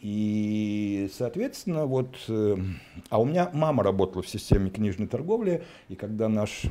[0.00, 2.56] И, соответственно, вот, э,
[3.08, 6.66] а у меня мама работала в системе книжной торговли, и когда наш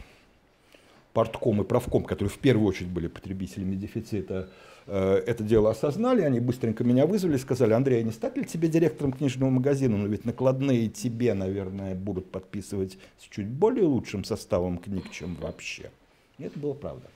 [1.15, 4.49] портком и правком, которые в первую очередь были потребителями дефицита,
[4.88, 8.67] Э, это дело осознали, они быстренько меня вызвали, сказали, Андрей, а не стать ли тебе
[8.67, 9.97] директором книжного магазина?
[9.97, 15.89] Ну ведь накладные тебе, наверное, будут подписывать с чуть более лучшим составом книг, чем вообще.
[16.38, 17.08] И это было правда.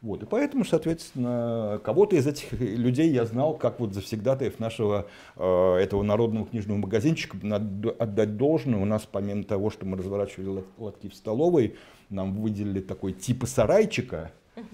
[0.00, 5.74] Вот, и поэтому, соответственно, кого-то из этих людей я знал, как вот завсегдатаев нашего э,
[5.76, 7.38] этого народного книжного магазинчика.
[7.40, 8.78] Надо отдать должное.
[8.78, 11.76] У нас, помимо того, что мы разворачивали лотки в столовой,
[12.14, 14.32] нам выделили такой типа сарайчика,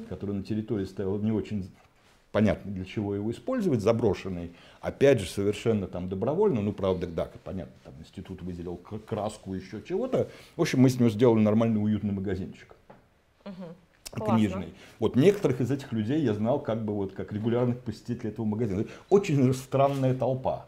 [0.08, 1.70] который на территории стоял не очень
[2.32, 7.72] понятно, для чего его использовать, заброшенный, опять же, совершенно там добровольно, ну, правда, да, понятно,
[7.84, 10.28] там институт выделил краску, еще чего-то.
[10.56, 12.76] В общем, мы с него сделали нормальный уютный магазинчик.
[13.44, 13.54] Угу.
[14.12, 14.36] Классно.
[14.36, 14.74] книжный.
[14.98, 18.84] Вот некоторых из этих людей я знал как бы вот как регулярных посетителей этого магазина.
[19.08, 20.66] Очень странная толпа.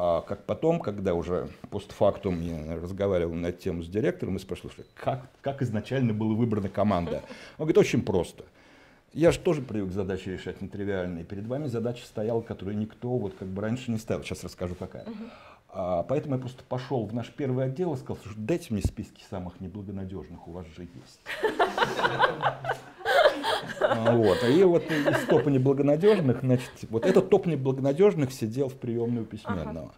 [0.00, 5.28] А как потом, когда уже постфактум я разговаривал на тему с директором и спрашивал, как,
[5.40, 7.24] как изначально была выбрана команда.
[7.58, 8.44] Он говорит, очень просто.
[9.12, 11.24] Я же тоже привык задачи решать нетривиальные.
[11.24, 14.22] Перед вами задача стояла, которую никто вот как бы раньше не ставил.
[14.22, 15.04] Сейчас расскажу какая.
[15.68, 19.24] А, поэтому я просто пошел в наш первый отдел и сказал, что дайте мне списки
[19.28, 21.20] самых неблагонадежных, у вас же есть.
[24.06, 24.42] А, вот.
[24.44, 29.92] И вот из топа неблагонадежных, значит, вот этот топ неблагонадежных сидел в приемную письменного.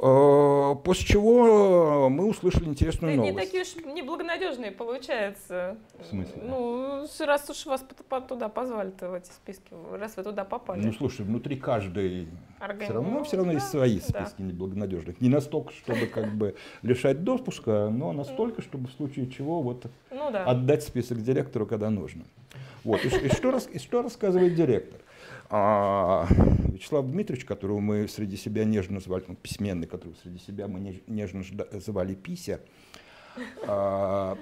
[0.00, 3.36] Э, после чего мы услышали интересную да новость.
[3.36, 5.76] Не такие уж неблагонадежные, получается.
[6.00, 6.40] В смысле?
[6.40, 7.84] Ну, раз уж вас
[8.28, 10.84] туда позвали-то в эти списки, раз вы туда попали.
[10.84, 12.28] Ну, слушай, внутри каждой
[12.60, 12.84] Органи...
[12.84, 14.44] все равно, все равно да, есть свои списки да.
[14.44, 15.20] неблагонадежных.
[15.20, 20.30] Не настолько, чтобы как бы лишать допуска, но настолько, чтобы в случае чего вот ну,
[20.30, 20.44] да.
[20.44, 22.24] отдать список директору, когда нужно.
[22.88, 23.04] Вот.
[23.04, 25.02] И, и, что, и что рассказывает директор?
[25.50, 26.26] А
[26.72, 31.44] Вячеслав Дмитриевич, которого мы среди себя нежно звали, ну, письменный, которого среди себя мы нежно
[31.72, 32.60] звали Пися,
[33.66, 34.38] а,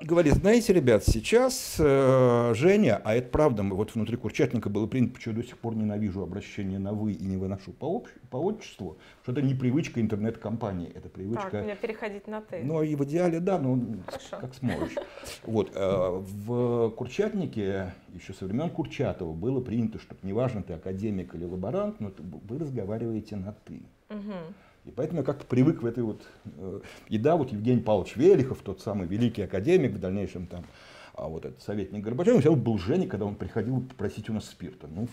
[0.00, 5.34] говорит, знаете, ребят, сейчас э, Женя, а это правда, вот внутри Курчатника было принято, почему
[5.34, 8.98] я до сих пор ненавижу обращение на «вы» и не выношу по, общ, по отчеству,
[9.22, 11.50] что это не привычка интернет-компании, это привычка...
[11.50, 12.62] Так, мне переходить на «ты».
[12.62, 14.38] Ну, и в идеале, да, ну, Хорошо.
[14.38, 14.94] как сможешь.
[15.44, 21.44] Вот, э, в Курчатнике, еще со времен Курчатова, было принято, что неважно, ты академик или
[21.44, 23.82] лаборант, но вы разговариваете на «ты».
[24.10, 24.32] Угу.
[24.86, 26.22] И поэтому я как-то привык в этой вот...
[26.58, 30.64] Э, и да, вот Евгений Павлович Велихов, тот самый великий академик, в дальнейшем там,
[31.14, 34.86] а вот этот советник Горбачев, он был Женя, когда он приходил попросить у нас спирта.
[34.86, 35.08] Ну,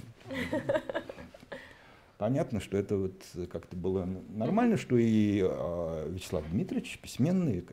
[2.19, 7.65] понятно, что это вот как-то было нормально, что и э, Вячеслав Дмитриевич, письменный,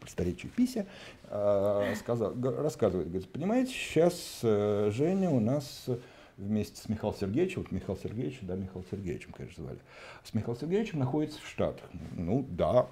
[0.00, 0.86] просторечию Пися,
[1.30, 5.86] э, сказал, рассказывает, говорит, понимаете, сейчас э, Женя у нас
[6.36, 9.78] вместе с Михаилом Сергеевичем, вот Михаил Сергеевич, да, Михаил Сергеевичем, конечно, звали,
[10.22, 11.88] с Михаилом Сергеевичем находится в Штатах.
[12.16, 12.86] Ну, да,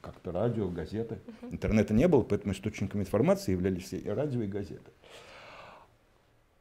[0.00, 1.18] как-то радио, газеты.
[1.50, 4.90] Интернета не было, поэтому источниками информации являлись и радио, и газеты.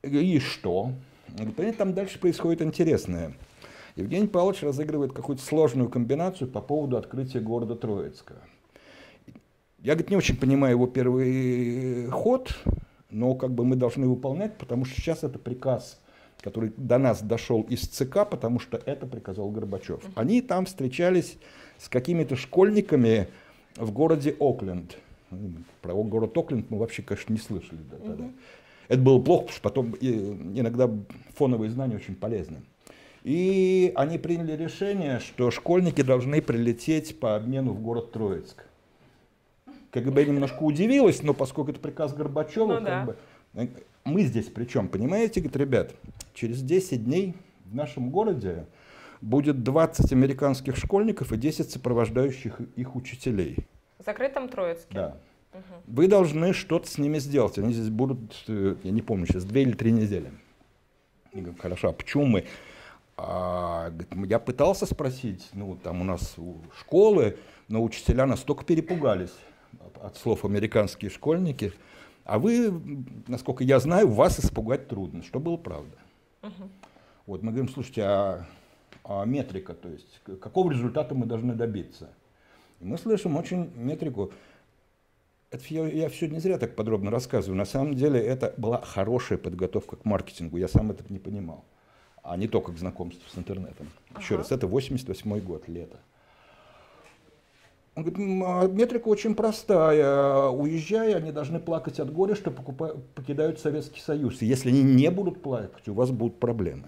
[0.03, 0.93] И что?
[1.37, 3.33] Понимаете, там дальше происходит интересное.
[3.95, 8.35] Евгений Павлович разыгрывает какую-то сложную комбинацию по поводу открытия города Троицка.
[9.79, 12.53] Я, говорит, не очень понимаю его первый ход,
[13.09, 15.99] но как бы мы должны выполнять, потому что сейчас это приказ,
[16.41, 20.01] который до нас дошел из ЦК, потому что это приказал Горбачев.
[20.15, 21.37] Они там встречались
[21.77, 23.27] с какими-то школьниками
[23.75, 24.97] в городе Окленд.
[25.81, 28.29] Про город Окленд мы вообще, конечно, не слышали да, тогда.
[28.87, 30.89] Это было плохо, потому что потом иногда
[31.35, 32.61] фоновые знания очень полезны.
[33.23, 38.65] И они приняли решение, что школьники должны прилететь по обмену в город Троицк.
[39.91, 43.03] КГБ немножко удивилась, но поскольку это приказ Горбачева, ну, да.
[43.05, 43.17] бы,
[43.55, 43.67] э,
[44.03, 45.91] мы здесь причем, понимаете, говорит, ребят,
[46.33, 48.65] через 10 дней в нашем городе
[49.21, 53.57] будет 20 американских школьников и 10 сопровождающих их учителей.
[53.97, 54.93] В закрытом Троицке?
[54.93, 55.17] Да.
[55.53, 55.61] Угу.
[55.87, 57.57] Вы должны что-то с ними сделать.
[57.57, 60.31] Они здесь будут, э, я не помню, сейчас две или три недели.
[61.33, 62.45] Я говорю, хорошо, а почему мы?
[63.17, 63.91] А,
[64.25, 66.35] я пытался спросить, ну, там у нас
[66.79, 69.33] школы, но учителя настолько перепугались
[70.01, 71.73] от слов американские школьники.
[72.25, 72.71] А вы,
[73.27, 75.97] насколько я знаю, вас испугать трудно, что было правда.
[76.43, 76.69] Угу.
[77.25, 78.45] Вот мы говорим, слушайте, а,
[79.03, 82.09] а метрика, то есть какого результата мы должны добиться?
[82.79, 84.31] И мы слышим очень метрику.
[85.51, 87.57] Это я, я все не зря так подробно рассказываю.
[87.57, 90.57] На самом деле это была хорошая подготовка к маркетингу.
[90.57, 91.65] Я сам это не понимал.
[92.21, 93.87] А не только к знакомству с интернетом.
[94.17, 94.43] Еще ага.
[94.43, 95.99] раз, это 88 год, лето.
[97.99, 100.47] Он говорит, а метрика очень простая.
[100.47, 104.41] Уезжая, они должны плакать от горя, что покупают, покидают Советский Союз.
[104.41, 106.87] И если они не будут плакать, у вас будут проблемы.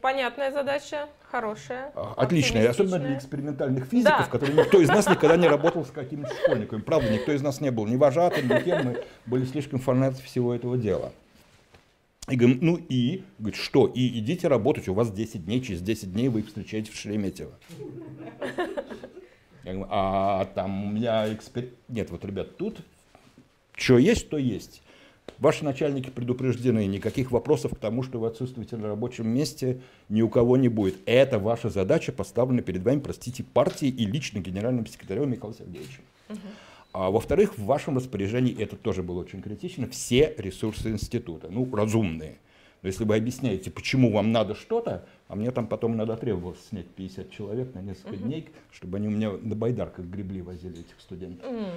[0.00, 1.90] Понятная задача, хорошая.
[1.96, 4.26] А, отличная, особенно для экспериментальных физиков, да.
[4.30, 6.80] которые никто из нас никогда не работал с какими-то школьниками.
[6.80, 10.54] Правда, никто из нас не был ни вожатым, ни кем, мы были слишком фанаты всего
[10.54, 11.12] этого дела.
[12.30, 16.12] И говорим, ну и, говорит, что, и идите работать, у вас 10 дней, через 10
[16.12, 17.52] дней вы их встречаете в Шереметьево.
[19.70, 21.68] Я говорю, а там у меня экспер...
[21.88, 22.78] Нет, вот, ребят, тут
[23.80, 24.82] что есть, то есть.
[25.38, 29.80] Ваши начальники предупреждены, никаких вопросов к тому, что вы отсутствуете на рабочем месте,
[30.10, 30.96] ни у кого не будет.
[31.06, 36.02] Это ваша задача, поставлена перед вами, простите, партией и лично генеральным секретарем Михаилом Сергеевичем.
[36.28, 36.38] Угу.
[36.92, 42.36] А во-вторых, в вашем распоряжении, это тоже было очень критично, все ресурсы института, ну, разумные.
[42.82, 46.88] Но если вы объясняете, почему вам надо что-то, а мне там потом надо требовалось снять
[46.88, 48.22] 50 человек на несколько uh-huh.
[48.22, 51.46] дней, чтобы они у меня на байдарках гребли, возили этих студентов.
[51.46, 51.70] Uh-huh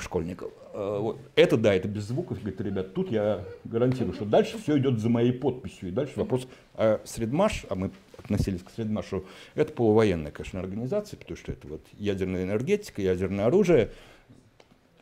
[0.00, 0.52] школьников.
[0.72, 1.18] А, вот.
[1.34, 5.08] Это да, это без звуков, говорит, ребят, тут я гарантирую, что дальше все идет за
[5.08, 5.88] моей подписью.
[5.88, 9.24] И дальше вопрос, а Средмаш, а мы относились к Средмашу,
[9.54, 13.90] это полувоенная, конечно, организация, потому что это вот ядерная энергетика, ядерное оружие.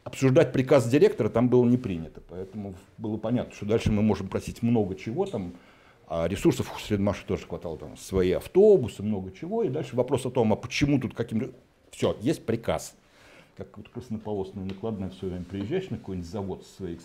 [0.04, 4.62] Обсуждать приказ директора там было не принято, поэтому было понятно, что дальше мы можем просить
[4.62, 5.52] много чего там,
[6.08, 10.30] а ресурсов у Средмаша тоже хватало, там, свои автобусы, много чего, и дальше вопрос о
[10.30, 11.52] том, а почему тут каким...
[11.90, 12.94] Все, есть приказ
[13.60, 16.98] как вот краснополосная накладная все время приезжаешь на какой-нибудь завод своей,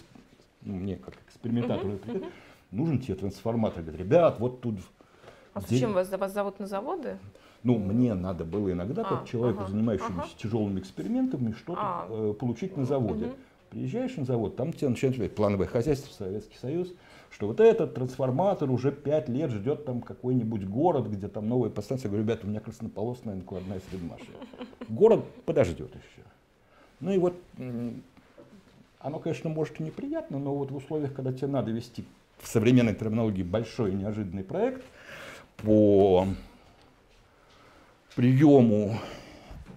[0.61, 2.31] ну, мне как экспериментатору, uh-huh, uh-huh.
[2.71, 3.81] нужен тебе трансформатор.
[3.83, 4.75] Говорит, ребят, вот тут...
[5.53, 7.17] А зачем вас, вас зовут на заводы?
[7.65, 10.29] Ну, мне надо было иногда, а, как человеку, ага, занимающемуся ага.
[10.37, 13.25] тяжелыми экспериментами, что-то а, э, получить на заводе.
[13.25, 13.35] Угу.
[13.71, 16.93] Приезжаешь на завод, там тебе начинают говорить, плановое хозяйство, Советский Союз,
[17.31, 22.05] что вот этот трансформатор уже пять лет ждет там какой-нибудь город, где там новые подстанции.
[22.05, 24.27] Я говорю, ребята, у меня краснополосная накладная средмашья.
[24.87, 26.23] Город подождет еще.
[26.99, 27.35] Ну и вот
[28.99, 32.05] оно, конечно, может и неприятно, но вот в условиях, когда тебе надо вести
[32.37, 34.83] в современной терминологии большой неожиданный проект
[35.57, 36.27] по
[38.15, 38.97] приему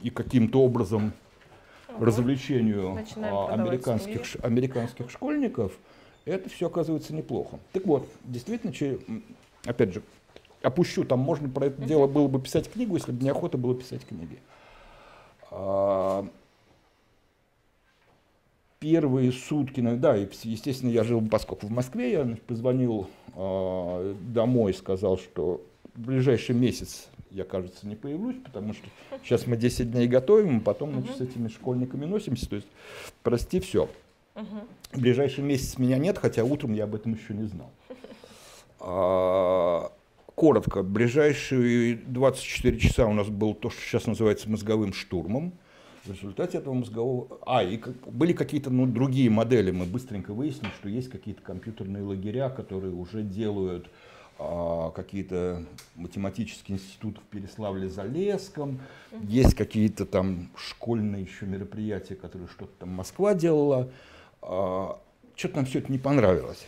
[0.03, 1.13] и каким-то образом
[1.89, 2.05] угу.
[2.05, 5.73] развлечению а, американских, американских школьников,
[6.25, 7.59] это все оказывается неплохо.
[7.73, 8.73] Так вот, действительно,
[9.65, 10.03] опять же,
[10.63, 14.07] опущу, там можно про это дело было бы писать книгу, если бы неохота было писать
[14.07, 14.39] книги.
[15.51, 16.27] А,
[18.79, 25.19] первые сутки, ну, да, естественно, я жил, поскольку в Москве, я позвонил э, домой, сказал,
[25.19, 25.61] что
[25.95, 28.89] в ближайший месяц я, кажется, не появлюсь, потому что
[29.23, 32.69] сейчас мы 10 дней готовим, а потом значит, с этими школьниками носимся, то есть,
[33.23, 33.89] прости, все.
[34.93, 37.71] В ближайший месяц меня нет, хотя утром я об этом еще не знал.
[38.81, 39.91] А,
[40.37, 45.53] коротко, ближайшие 24 часа у нас был то, что сейчас называется мозговым штурмом.
[46.05, 47.41] В результате этого мозгового...
[47.45, 47.95] А, и как...
[48.07, 49.73] были какие-то ну, другие модели.
[49.73, 53.91] Мы быстренько выяснили, что есть какие-то компьютерные лагеря, которые уже делают
[54.39, 55.65] какие-то
[55.97, 58.79] математические институты в Переславле-Залесском.
[59.23, 63.91] Есть какие-то там школьные еще мероприятия, которые что-то там Москва делала.
[64.41, 65.01] А,
[65.35, 66.65] что-то нам все это не понравилось.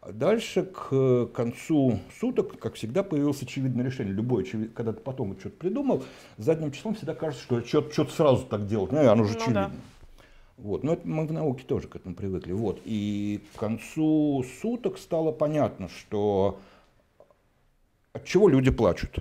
[0.00, 4.14] А дальше, к концу суток, как всегда, появилось очевидное решение.
[4.14, 6.02] Любое, когда ты потом что-то придумал,
[6.38, 8.92] задним числом всегда кажется, что что-то, что сразу так делать.
[8.92, 9.68] Ну, оно же ну, очевидно.
[9.68, 9.72] Да.
[10.56, 10.84] Вот.
[10.84, 12.52] Но это мы в науке тоже к этому привыкли.
[12.52, 12.80] Вот.
[12.86, 16.58] И к концу суток стало понятно, что
[18.12, 19.18] от чего люди плачут.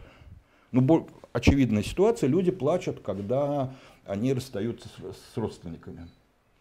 [0.72, 3.74] Ну, очевидная ситуация, люди плачут, когда
[4.06, 6.08] они расстаются с, с родственниками.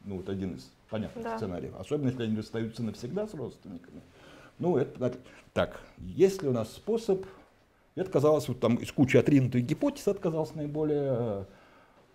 [0.04, 1.36] Ну, вот один из понятных да.
[1.36, 1.74] сценариев.
[1.78, 4.00] Особенно, если они расстаются навсегда с родственниками.
[4.58, 5.18] Ну, это
[5.52, 5.80] так.
[5.98, 7.24] Есть ли у нас способ,
[7.94, 11.44] это казалось, вот там из кучи отринутых гипотез, это казалось наиболее э,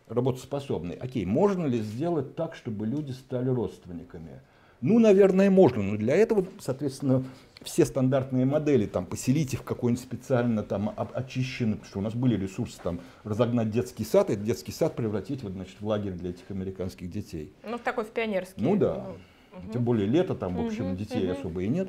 [0.08, 0.96] работоспособной.
[0.96, 4.42] Окей, можно ли сделать так, чтобы люди стали родственниками?
[4.84, 7.24] Ну, наверное, можно, но для этого, соответственно,
[7.62, 12.14] все стандартные модели, там, поселить их в какой-нибудь специально там очищенный, потому что у нас
[12.14, 16.32] были ресурсы, там, разогнать детский сад, и детский сад превратить вот, значит, в лагерь для
[16.32, 17.54] этих американских детей.
[17.64, 18.62] Ну, такой в пионерский.
[18.62, 19.06] Ну, да.
[19.54, 19.72] Угу.
[19.72, 21.40] Тем более лето, там, в общем, угу, детей угу.
[21.40, 21.88] особо и нет.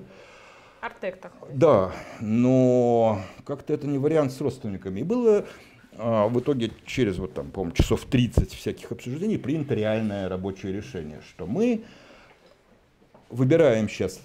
[0.81, 1.49] Артек такой.
[1.53, 5.01] Да, но как-то это не вариант с родственниками.
[5.01, 5.47] И было
[5.99, 11.21] а, в итоге через, вот там, по часов 30 всяких обсуждений принято реальное рабочее решение,
[11.29, 11.83] что мы
[13.35, 14.21] выбираем сейчас,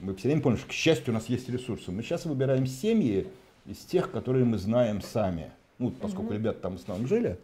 [0.00, 3.26] мы все время помним, что, к счастью, у нас есть ресурсы, мы сейчас выбираем семьи
[3.66, 5.50] из тех, которые мы знаем сами.
[5.78, 6.34] Ну, поскольку угу.
[6.34, 7.38] ребята там в основном жили,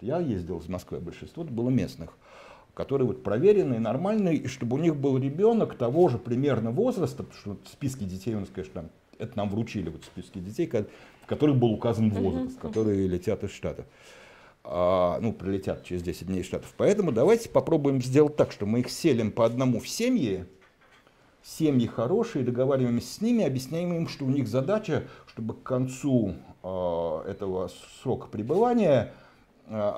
[0.00, 2.16] я ездил из Москвы, большинство было местных,
[2.74, 7.40] которые вот проверенные, нормальные, и чтобы у них был ребенок того же примерно возраста, потому
[7.40, 10.68] что вот списки детей у нас, конечно, там, это нам вручили, вот списки детей,
[11.22, 13.86] в которых был указан возраст, которые летят из Штатов.
[14.68, 16.74] А, ну, прилетят через 10 дней из Штатов.
[16.76, 20.44] Поэтому давайте попробуем сделать так, что мы их селим по одному в семьи,
[21.46, 27.22] семьи хорошие, договариваемся с ними, объясняем им, что у них задача, чтобы к концу э,
[27.28, 27.70] этого
[28.02, 29.12] срока пребывания
[29.66, 29.92] э,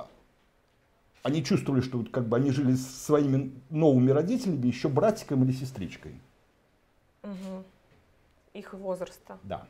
[1.23, 5.53] они чувствовали, что вот как бы они жили с своими новыми родителями, еще братиком или
[5.53, 6.21] сестричкой.
[7.23, 7.65] Угу.
[8.55, 9.39] Их возраста.
[9.43, 9.67] Да.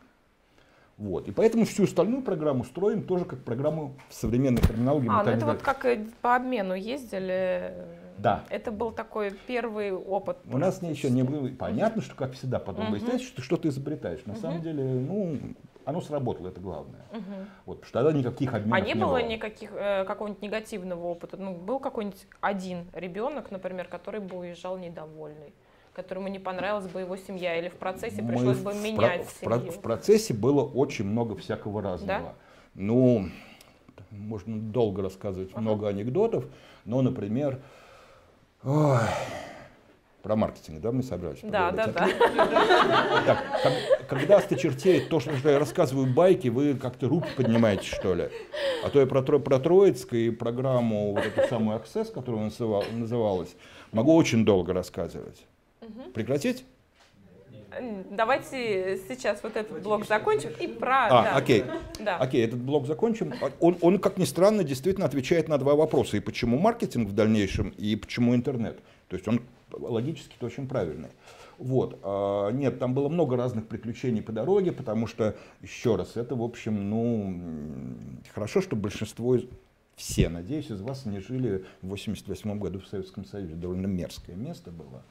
[0.96, 1.28] Вот.
[1.28, 5.08] И поэтому всю остальную программу строим тоже как программу в современной терминологии.
[5.08, 5.86] А, ну это вот как
[6.20, 7.72] по обмену ездили
[8.18, 8.44] Да.
[8.50, 10.38] Это был такой первый опыт.
[10.50, 11.48] У нас не еще не было.
[11.48, 14.24] Понятно, что как всегда потом выясняется, что ты что-то изобретаешь.
[14.26, 15.38] На самом деле, ну,
[15.84, 17.00] оно сработало, это главное.
[17.12, 17.22] Мгм.
[17.64, 19.22] Вот, потому что тогда никаких обменов А не было было.
[19.22, 21.36] никаких э, какого-нибудь негативного опыта?
[21.36, 25.54] Ну, был какой-нибудь один ребенок, например, который бы уезжал недовольный,
[25.94, 29.40] которому не понравилась бы его семья, или в процессе Мы пришлось бы менять про- в,
[29.40, 29.72] про- семью?
[29.72, 32.34] в процессе было очень много всякого разного.
[32.74, 33.28] Ну,
[34.10, 36.44] можно долго рассказывать, много анекдотов,
[36.84, 37.60] но, например,
[38.64, 38.98] ой,
[40.22, 42.16] про маркетинг, да, мы собрались Да, да, поговорить?
[42.18, 43.24] да.
[43.26, 43.38] Так,
[44.08, 48.28] когда осточертеет то, что я рассказываю байки, вы как-то руки поднимаете, что ли?
[48.84, 53.54] А то я про, про Троицк и программу, вот эту самую Access, которая называ- называлась,
[53.92, 55.44] могу очень долго рассказывать.
[56.14, 56.64] Прекратить?
[58.10, 61.06] Давайте сейчас вот этот блок закончим и про...
[61.06, 61.36] А, да.
[61.36, 61.64] окей.
[62.00, 62.16] Да.
[62.16, 63.34] Окей, этот блок закончим.
[63.60, 66.16] Он, он, как ни странно, действительно отвечает на два вопроса.
[66.16, 68.80] И почему маркетинг в дальнейшем, и почему интернет.
[69.08, 71.08] То есть он логически-то очень правильный.
[71.58, 71.98] Вот.
[72.02, 76.42] А, Нет, там было много разных приключений по дороге, потому что, еще раз, это, в
[76.42, 77.40] общем, ну,
[78.34, 79.44] хорошо, что большинство, из-
[79.96, 83.54] все, надеюсь, из вас не жили в 88 году в Советском Союзе.
[83.54, 85.02] Довольно мерзкое место было.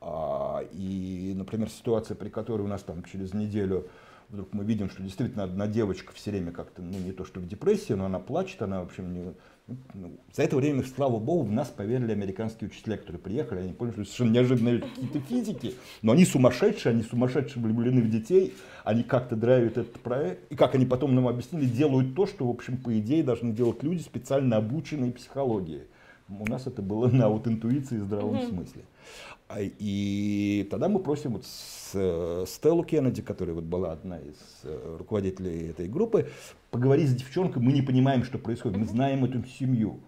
[0.00, 3.88] А, И, например, ситуация, при которой у нас там через неделю
[4.30, 7.48] вдруг мы видим, что действительно одна девочка все время как-то, ну не то что в
[7.48, 9.34] депрессии, но она плачет, она в общем не...
[9.94, 13.94] ну, за это время, слава богу, в нас поверили американские учителя, которые приехали, они поняли,
[13.94, 18.54] что совершенно неожиданные какие-то физики, но они сумасшедшие, они сумасшедшие влюблены в детей,
[18.84, 22.50] они как-то драйвят этот проект, и как они потом нам объяснили, делают то, что, в
[22.50, 25.82] общем, по идее должны делать люди, специально обученные психологии.
[26.28, 28.84] У нас это было на вот интуиции и здравом смысле.
[29.50, 34.36] А, И тогда мы просим вот с, э, Стеллу Кеннеди, которая вот была одна из
[34.62, 36.30] э, руководителей этой группы,
[36.70, 39.98] поговорить с девчонкой, мы не понимаем, что происходит, мы знаем эту семью.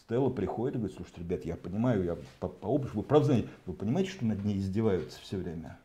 [0.00, 3.48] Стелла приходит и говорит, слушайте, ребят, я понимаю, я по, по опыту, вы правда знаете,
[3.66, 5.78] вы понимаете, что над ней издеваются все время?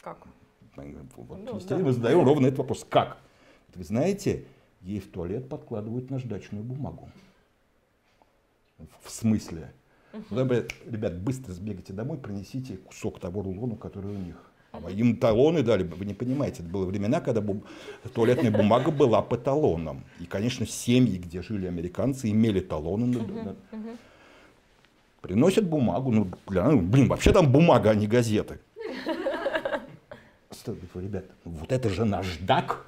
[0.00, 0.18] Как?
[0.74, 1.78] Вот, Ну, да.
[1.78, 2.84] мы задаем ровно этот вопрос.
[2.88, 3.18] Как?
[3.76, 4.46] Вы знаете,
[4.80, 7.08] ей в туалет подкладывают наждачную бумагу.
[9.00, 9.70] В смысле?
[10.12, 14.36] Ну, говорят, ребят, быстро сбегайте домой, принесите кусок того рулона, который у них.
[14.72, 17.62] А им талоны дали, вы не понимаете, это было времена, когда бу-
[18.14, 20.04] туалетная бумага была по талонам.
[20.20, 23.06] И, конечно, семьи, где жили американцы, имели талоны.
[23.06, 23.56] на- на-
[25.20, 28.58] Приносят бумагу, ну, бля, ну, блин, вообще там бумага, а не газеты.
[30.66, 32.86] Говорю, ребят, вот это же наждак.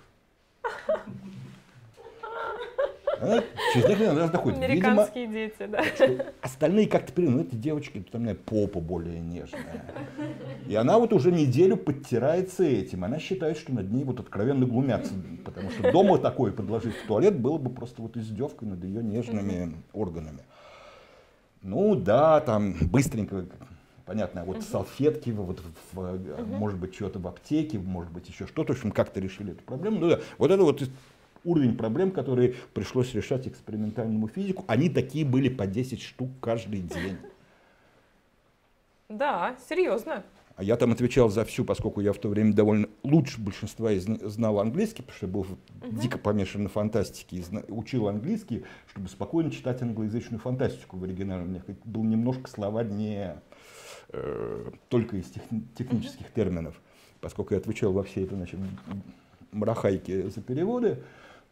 [3.23, 3.41] А?
[3.73, 4.59] Через некоторое время доходит.
[4.59, 5.85] Видимо, Американские дети, да.
[6.41, 9.85] остальные как-то приняли, ну, эти девочки, там, не знаю, попа более нежная.
[10.67, 13.05] И она вот уже неделю подтирается этим.
[13.05, 15.13] Она считает, что над ней вот откровенно глумятся.
[15.45, 19.75] Потому что дома такое подложить в туалет было бы просто вот издевкой над ее нежными
[19.93, 20.41] органами.
[21.63, 23.47] Ну да, там быстренько,
[24.05, 25.61] понятно, вот салфетки, вот,
[25.93, 29.53] в- в, может быть, что-то в аптеке, может быть, еще что-то, в общем, как-то решили
[29.53, 30.01] эту проблему.
[30.01, 30.83] Ну да, вот это вот
[31.45, 37.19] уровень проблем, которые пришлось решать экспериментальному физику, они такие были по 10 штук каждый день.
[39.09, 40.25] Да, серьезно.
[40.55, 44.07] А я там отвечал за всю, поскольку я в то время довольно лучше большинства из
[44.07, 45.47] них знал английский, потому что я был
[46.01, 51.45] дико помешан на фантастике и учил английский, чтобы спокойно читать англоязычную фантастику в оригинале.
[51.45, 53.35] У меня был немножко слова не
[54.11, 56.81] э, только из техни- технических терминов,
[57.21, 58.61] поскольку я отвечал во всей этой значит,
[59.53, 61.03] мрахайке за переводы,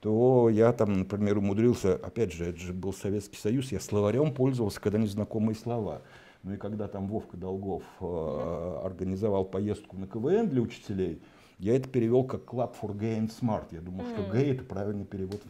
[0.00, 4.80] то я там, например, умудрился, опять же, это же был Советский Союз, я словарем пользовался,
[4.80, 6.02] когда незнакомые слова.
[6.42, 11.20] Ну и когда там Вовка Долгов э, организовал поездку на КВН для учителей,
[11.58, 13.66] я это перевел как Club for Gay and Smart.
[13.72, 15.42] Я думал, что гей это правильный перевод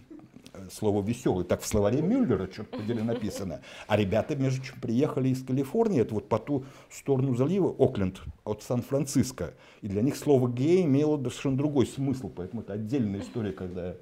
[0.53, 1.45] э, слова веселый.
[1.45, 3.61] Так в словаре Мюллера, черт подери, написано.
[3.87, 8.65] А ребята, между чем, приехали из Калифорнии, это вот по ту сторону залива, Окленд, от
[8.65, 9.55] Сан-Франциско.
[9.83, 12.33] И для них слово гей имело совершенно другой смысл.
[12.35, 13.95] Поэтому это отдельная история, когда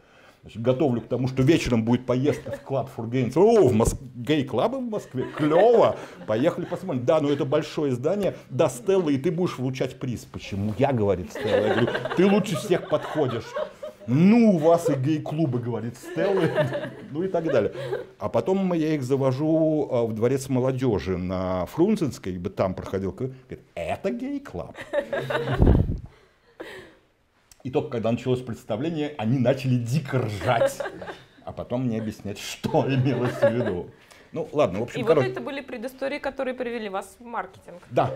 [0.54, 3.36] готовлю к тому, что вечером будет поездка в and Smart.
[3.36, 3.96] О, в Моск...
[4.14, 7.04] гей-клабы в Москве, клево, поехали посмотрим.
[7.04, 10.24] Да, но это большое здание, да, Стелла, и ты будешь получать приз.
[10.24, 11.66] Почему я, говорит Стелла?
[11.66, 13.46] Я говорю, ты лучше всех подходишь.
[14.10, 16.42] Ну, у вас и гей-клубы, говорит Стелла,
[17.10, 17.74] ну и так далее.
[18.18, 23.36] А потом я их завожу а, в дворец молодежи на Фрунзенской, там проходил, говорит,
[23.74, 24.74] это гей-клаб.
[27.64, 30.80] И только когда началось представление, они начали дико ржать.
[31.44, 33.90] А потом мне объяснять, что имелось в виду.
[34.32, 35.30] Ну, ладно, в общем, И вот короче.
[35.30, 37.82] это были предыстории, которые привели вас в маркетинг.
[37.90, 38.12] Да,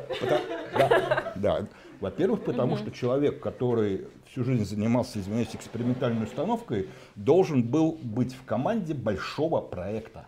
[0.76, 1.66] да, да.
[2.01, 8.45] Во-первых, потому что человек, который всю жизнь занимался, извиняюсь, экспериментальной установкой, должен был быть в
[8.45, 10.26] команде большого проекта.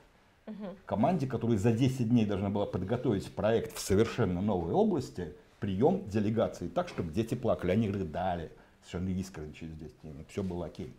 [0.86, 6.68] Команде, которая за 10 дней должна была подготовить проект в совершенно новой области, прием делегации
[6.68, 7.72] так, чтобы дети плакали.
[7.72, 8.50] Они рыдали
[8.84, 10.26] совершенно искренне через 10 дней.
[10.28, 10.92] Все было окей.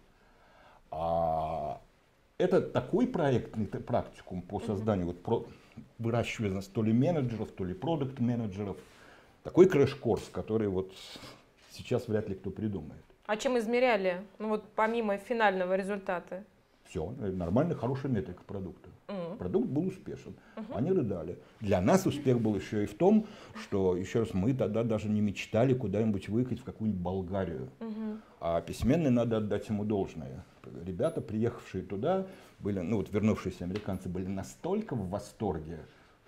[0.92, 1.82] А
[2.38, 5.46] это такой проектный практикум по созданию, вот про,
[6.00, 8.78] выращивания то ли менеджеров, то ли продукт менеджеров
[9.44, 10.92] Такой crash-курс, который вот
[11.72, 13.04] сейчас вряд ли кто придумает.
[13.26, 14.22] А чем измеряли?
[14.40, 16.44] Ну вот помимо финального результата.
[16.90, 18.90] Все, нормально, хорошая метрика продукта.
[19.08, 19.38] Mm.
[19.38, 20.34] Продукт был успешен.
[20.56, 20.76] Uh-huh.
[20.76, 21.38] Они рыдали.
[21.60, 25.22] Для нас успех был еще и в том, что, еще раз, мы тогда даже не
[25.22, 27.70] мечтали куда-нибудь выехать в какую-нибудь Болгарию.
[27.80, 28.20] Uh-huh.
[28.40, 30.44] А письменный надо отдать ему должное.
[30.86, 32.26] Ребята, приехавшие туда,
[32.60, 35.80] были, ну вот вернувшиеся американцы, были настолько в восторге,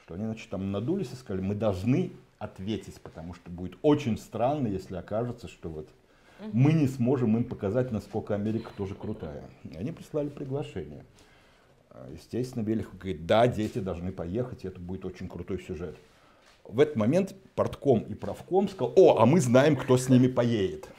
[0.03, 4.67] что они, значит, там надулись и сказали, мы должны ответить, потому что будет очень странно,
[4.67, 5.89] если окажется, что вот
[6.53, 9.43] мы не сможем им показать, насколько Америка тоже крутая.
[9.63, 11.03] И они прислали приглашение.
[11.89, 15.95] А, естественно, Белихов говорит, да, дети должны поехать, это будет очень крутой сюжет.
[16.63, 20.89] В этот момент портком и правком сказал, о, а мы знаем, кто с ними поедет.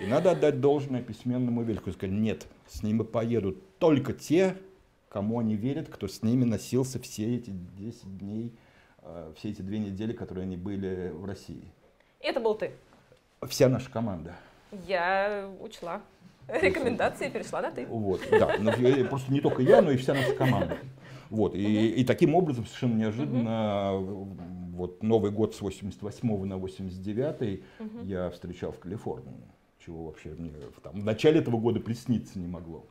[0.00, 1.92] И надо отдать должное письменному Вельху.
[1.92, 4.56] Сказать, нет, с ними поедут только те,
[5.08, 8.52] кому они верят, кто с ними носился все эти 10 дней,
[9.02, 11.64] а, все эти две недели, которые они были в России.
[12.20, 12.72] Это был ты?
[13.48, 14.36] Вся наша команда.
[14.86, 16.02] Я учла.
[16.46, 17.86] Рекомендации перешла на ты.
[17.86, 18.58] Вот, да.
[18.58, 18.70] Но
[19.08, 20.76] просто не только я, но и вся наша команда.
[21.30, 23.94] Вот, и, и таким образом совершенно неожиданно
[24.74, 27.62] вот Новый год с 88 на 89
[28.02, 29.40] я встречал в Калифорнии,
[29.78, 32.84] чего вообще мне там, в начале этого года присниться не могло.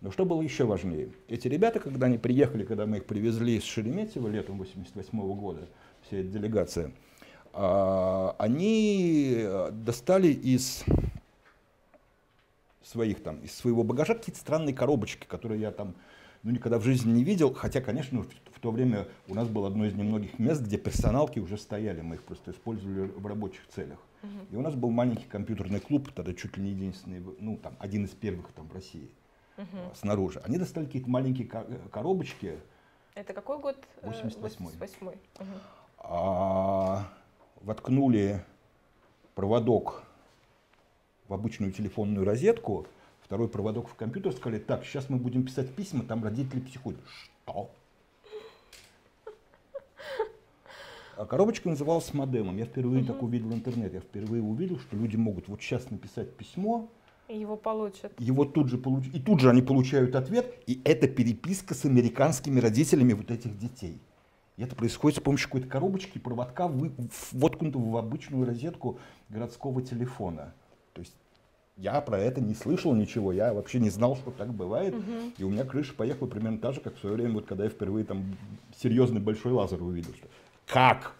[0.00, 1.10] Но что было еще важнее?
[1.28, 5.68] Эти ребята, когда они приехали, когда мы их привезли из Шереметьево летом 88 года,
[6.02, 6.92] вся эта делегация,
[7.56, 10.84] они достали из
[12.82, 15.94] своих там, из своего багажа какие-то странные коробочки, которые я там
[16.42, 17.52] ну, никогда в жизни не видел.
[17.52, 21.38] Хотя, конечно, в, в то время у нас было одно из немногих мест, где персоналки
[21.38, 22.02] уже стояли.
[22.02, 23.98] Мы их просто использовали в рабочих целях.
[24.50, 28.06] И у нас был маленький компьютерный клуб, тогда чуть ли не единственный, ну, там, один
[28.06, 29.08] из первых там в России
[29.56, 29.96] uh-huh.
[29.96, 30.40] снаружи.
[30.44, 32.58] Они достали какие-то маленькие коробочки.
[33.14, 33.76] Это какой год?
[34.02, 34.40] 88-й.
[34.40, 35.44] 88 uh-huh.
[35.98, 37.08] а,
[37.60, 38.44] воткнули
[39.34, 40.04] проводок
[41.28, 42.86] в обычную телефонную розетку,
[43.20, 47.00] второй проводок в компьютер, сказали, так, сейчас мы будем писать письма, там родители психуют.
[47.08, 47.70] Что?
[51.16, 52.58] А коробочка называлась модемом.
[52.58, 53.12] Я впервые угу.
[53.12, 53.94] так увидел интернет.
[53.94, 56.90] Я впервые увидел, что люди могут вот сейчас написать письмо.
[57.28, 58.12] И его получат.
[58.18, 59.14] Его тут же получат.
[59.14, 60.54] И тут же они получают ответ.
[60.66, 63.98] И это переписка с американскими родителями вот этих детей.
[64.56, 66.70] И это происходит с помощью какой-то коробочки, проводка,
[67.32, 68.98] воткнутого в обычную розетку
[69.28, 70.54] городского телефона.
[70.94, 71.14] То есть
[71.76, 74.94] я про это не слышал ничего, я вообще не знал, что так бывает.
[74.94, 75.32] Угу.
[75.36, 77.70] И у меня крыша поехала примерно так же, как в свое время, вот когда я
[77.70, 78.36] впервые там
[78.78, 80.14] серьезный большой лазер увидел.
[80.14, 80.26] Что
[80.66, 81.12] как?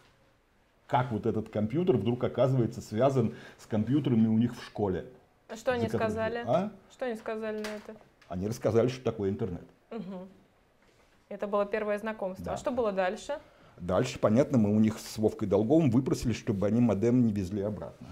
[0.87, 5.05] Как вот этот компьютер вдруг оказывается связан с компьютерами у них в школе?
[5.49, 6.43] А что они сказали?
[6.47, 6.73] А?
[6.91, 7.97] Что они сказали на это?
[8.29, 9.65] Они рассказали, что такое интернет.
[9.91, 10.27] Угу.
[11.29, 12.45] Это было первое знакомство.
[12.45, 12.53] Да.
[12.53, 13.39] А что было дальше?
[13.79, 18.07] Дальше, понятно, мы у них с Вовкой Долговым выпросили, чтобы они модем не везли обратно.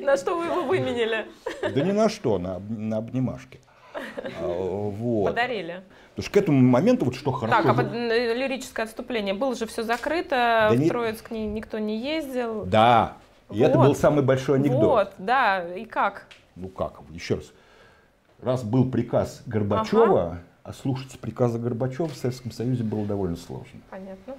[0.00, 1.26] На что вы его выменили?
[1.60, 2.56] Да ни на что, на,
[2.96, 3.60] обнимашки.
[3.94, 5.26] А, вот.
[5.26, 5.84] Подарили.
[6.14, 7.62] Потому что к этому моменту вот что хорошо.
[7.62, 9.34] Так, а под, лирическое отступление.
[9.34, 10.88] Было же все закрыто, да в не...
[10.88, 12.64] Троицк ни, никто не ездил.
[12.64, 13.18] Да,
[13.50, 13.68] и вот.
[13.68, 14.82] это был самый большой анекдот.
[14.82, 16.26] Вот, да, и как?
[16.56, 17.52] Ну как, еще раз.
[18.40, 23.80] Раз был приказ Горбачева, ага а слушать приказа Горбачева в Советском Союзе было довольно сложно.
[23.90, 24.34] Понятно.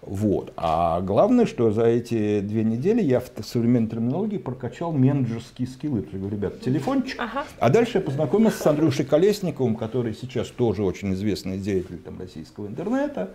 [0.00, 0.52] Вот.
[0.56, 6.06] А главное, что за эти две недели я в современной терминологии прокачал менеджерские скиллы.
[6.12, 7.20] Я говорю, ребят, телефончик.
[7.20, 7.44] Ага.
[7.58, 12.66] А дальше я познакомился с Андрюшей Колесниковым, который сейчас тоже очень известный деятель там, российского
[12.66, 13.30] интернета.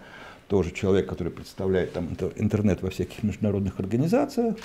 [0.47, 4.55] Тоже человек, который представляет там, интернет во всяких международных организациях.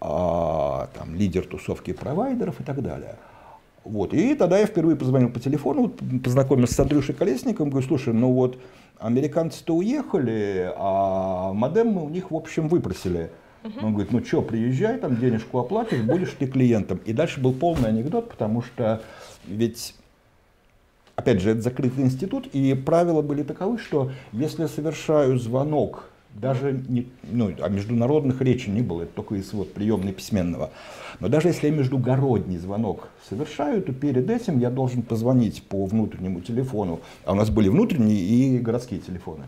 [0.00, 3.16] А, там, лидер тусовки провайдеров и так далее.
[3.84, 4.12] Вот.
[4.12, 5.88] И тогда я впервые позвонил по телефону,
[6.22, 8.58] познакомился с Андрюшей Колесником, говорю, слушай, ну вот
[8.98, 13.30] американцы-то уехали, а модем мы у них, в общем, выпросили.
[13.82, 17.00] Он говорит, ну что, приезжай, там денежку оплатишь, будешь ты клиентом.
[17.04, 19.02] И дальше был полный анекдот, потому что
[19.46, 19.94] ведь,
[21.16, 26.72] опять же, это закрытый институт, и правила были таковы, что если я совершаю звонок, даже
[26.88, 30.70] не, ну, о международных речи не было, это только из вот, приемной письменного,
[31.20, 36.40] но даже если я междугородний звонок совершаю, то перед этим я должен позвонить по внутреннему
[36.40, 39.44] телефону, а у нас были внутренние и городские телефоны.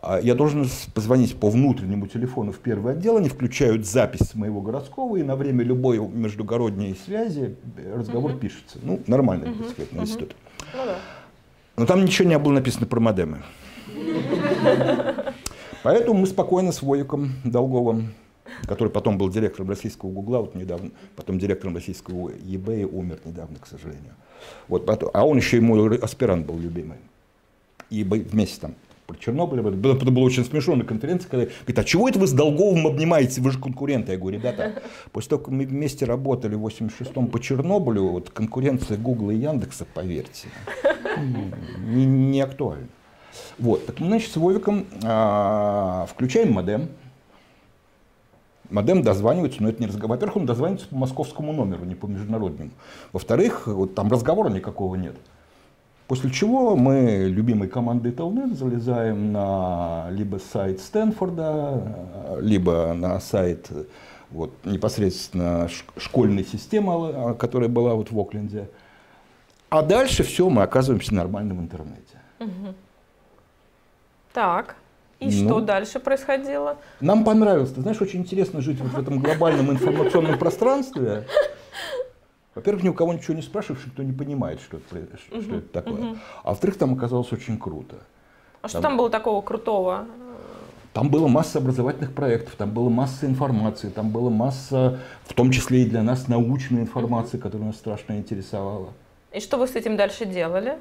[0.00, 5.16] А я должен позвонить по внутреннему телефону в первый отдел, они включают запись моего городского,
[5.16, 7.56] и на время любой междугородней связи
[7.94, 8.38] разговор угу.
[8.38, 8.78] пишется.
[8.82, 9.64] Ну, нормально, угу.
[9.64, 10.36] так сказать, на институт.
[10.72, 10.98] Ну, да.
[11.76, 13.42] Но там ничего не было написано про модемы.
[15.82, 18.12] Поэтому мы спокойно с Войком Долговым,
[18.66, 23.66] который потом был директором российского Гугла, вот недавно, потом директором российского eBay, умер недавно, к
[23.66, 24.14] сожалению.
[24.68, 26.98] Вот, а он еще и мой аспирант был любимый.
[27.90, 28.74] И вместе там
[29.08, 32.26] про Чернобыль, было, это было очень смешно на конференции, когда говорит, а чего это вы
[32.26, 34.12] с Долговым обнимаетесь, вы же конкуренты.
[34.12, 34.82] Я говорю, ребята,
[35.12, 39.86] после того, как мы вместе работали в 86-м по Чернобылю, вот конкуренция Гугла и Яндекса,
[39.94, 40.48] поверьте,
[41.86, 42.88] не, не актуальна.
[43.58, 46.88] Вот, так мы, значит, с Вовиком а, включаем модем,
[48.70, 50.16] Модем дозванивается, но это не разговор.
[50.16, 52.70] Во-первых, он дозванивается по московскому номеру, не по международному.
[53.12, 55.16] Во-вторых, вот там разговора никакого нет.
[56.06, 63.70] После чего мы любимой командой Telnet залезаем на либо сайт Стэнфорда, либо на сайт
[64.30, 68.68] вот, непосредственно школьной системы, а, которая была вот в Окленде.
[69.70, 72.22] А дальше все, мы оказываемся в нормальном интернете.
[72.40, 72.74] Угу.
[74.32, 74.76] Так.
[75.20, 76.76] И ну, что дальше происходило?
[77.00, 77.72] Нам понравилось.
[77.72, 81.26] Ты знаешь, очень интересно жить вот в этом глобальном информационном пространстве.
[82.54, 85.68] Во-первых, ни у кого ничего не спрашиваешь, никто не понимает, что это, что угу, это
[85.68, 86.10] такое.
[86.10, 86.18] Угу.
[86.44, 87.96] А во-вторых, там оказалось очень круто.
[88.62, 90.06] А там, что там было такого крутого?
[90.92, 95.82] Там было масса образовательных проектов, там была масса информации, там была масса, в том числе
[95.82, 98.92] и для нас, научной информации, которая нас страшно интересовала.
[99.32, 100.78] И что вы с этим дальше делали?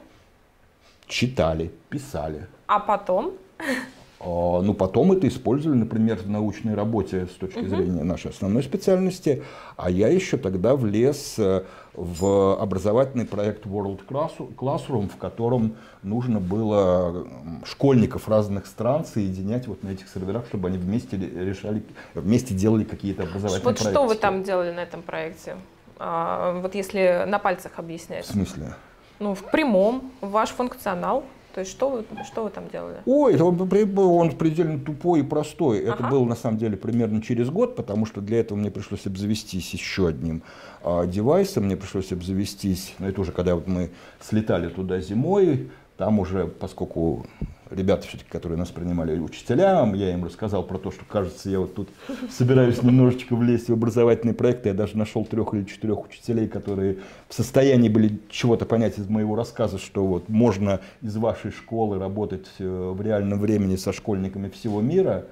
[1.07, 2.47] Читали, писали.
[2.67, 3.33] А потом?
[4.19, 9.43] А, ну, потом это использовали, например, в научной работе с точки зрения нашей основной специальности.
[9.75, 11.63] А я еще тогда влез э,
[11.93, 17.27] в образовательный проект World Classroom, в котором нужно было
[17.63, 21.83] школьников разных стран соединять вот на этих серверах, чтобы они вместе решали,
[22.15, 23.99] вместе делали какие-то образовательные вот проекты.
[23.99, 25.57] Вот что вы там делали на этом проекте?
[25.99, 28.25] А, вот если на пальцах объяснять.
[28.25, 28.73] В смысле?
[29.19, 31.23] Ну, в прямом, ваш функционал.
[31.53, 32.97] То есть что вы, что вы там делали?
[33.05, 33.59] Ой, это он,
[33.97, 35.81] он предельно тупой и простой.
[35.81, 35.93] Ага.
[35.93, 39.73] Это было на самом деле примерно через год, потому что для этого мне пришлось обзавестись
[39.73, 40.43] еще одним
[40.83, 41.65] а, девайсом.
[41.65, 43.89] Мне пришлось обзавестись, ну это уже когда вот мы
[44.21, 47.25] слетали туда зимой, там уже, поскольку
[47.71, 51.75] ребята, все-таки, которые нас принимали учителям, я им рассказал про то, что, кажется, я вот
[51.75, 51.89] тут
[52.29, 54.69] собираюсь немножечко влезть в образовательные проекты.
[54.69, 59.35] Я даже нашел трех или четырех учителей, которые в состоянии были чего-то понять из моего
[59.35, 64.81] рассказа, что вот можно из вашей школы работать э, в реальном времени со школьниками всего
[64.81, 65.25] мира.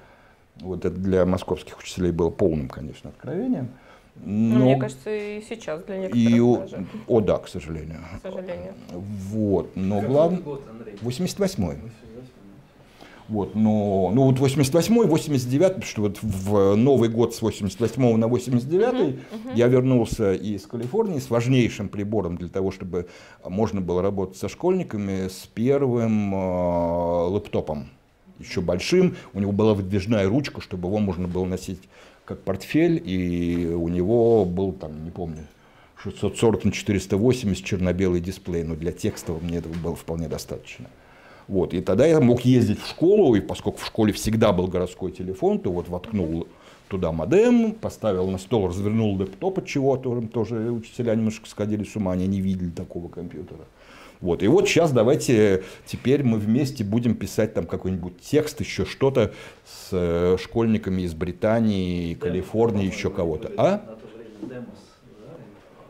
[0.60, 3.68] Вот это для московских учителей было полным, конечно, откровением.
[4.24, 4.64] Но...
[4.64, 6.58] Мне кажется, и сейчас для некоторых и...
[6.58, 6.86] даже.
[7.06, 8.00] О, да, к сожалению.
[8.18, 8.74] К сожалению.
[8.90, 10.42] Вот, но главное...
[11.02, 11.78] 88-й.
[13.28, 18.28] Вот, но, ну вот 88-й, 89 потому что вот в Новый год с 88 на
[18.28, 19.52] 89 uh-huh, uh-huh.
[19.56, 23.08] я вернулся из Калифорнии с важнейшим прибором для того, чтобы
[23.44, 27.88] можно было работать со школьниками, с первым э, лэптопом,
[28.38, 29.16] еще большим.
[29.34, 31.80] У него была выдвижная ручка, чтобы его можно было носить
[32.26, 35.46] как портфель, и у него был там, не помню,
[36.02, 40.90] 640 на 480 черно-белый дисплей, но для текстового мне этого было вполне достаточно.
[41.48, 45.12] Вот, и тогда я мог ездить в школу, и поскольку в школе всегда был городской
[45.12, 46.48] телефон, то вот воткнул
[46.88, 52.12] туда модем, поставил на стол, развернул лэптоп от чего-то, тоже учителя немножко сходили с ума,
[52.12, 53.64] они не видели такого компьютера.
[54.20, 54.42] Вот.
[54.42, 59.32] И вот сейчас давайте теперь мы вместе будем писать там какой-нибудь текст, еще что-то
[59.64, 63.52] с э, школьниками из Британии, Калифорнии, еще кого-то.
[63.56, 63.96] А?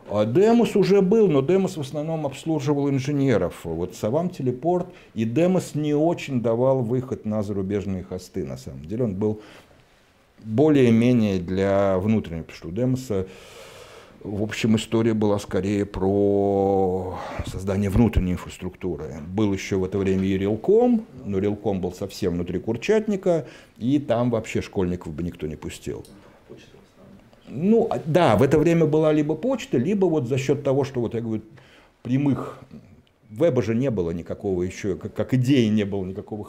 [0.09, 3.55] А Демос уже был, но Демос в основном обслуживал инженеров.
[3.63, 9.03] Вот Савам Телепорт и Демос не очень давал выход на зарубежные хосты, на самом деле.
[9.03, 9.41] Он был
[10.43, 13.27] более-менее для внутреннего, Демоса
[14.27, 19.15] в общем, история была скорее про создание внутренней инфраструктуры.
[19.27, 24.31] Был еще в это время и Рилком, но Рилком был совсем внутри Курчатника, и там
[24.31, 26.05] вообще школьников бы никто не пустил.
[27.47, 30.99] Ну, а, да, в это время была либо почта, либо вот за счет того, что
[30.99, 31.43] вот я говорю,
[32.01, 32.59] прямых
[33.29, 36.45] веба же не было никакого еще, как, как идеи не было никакого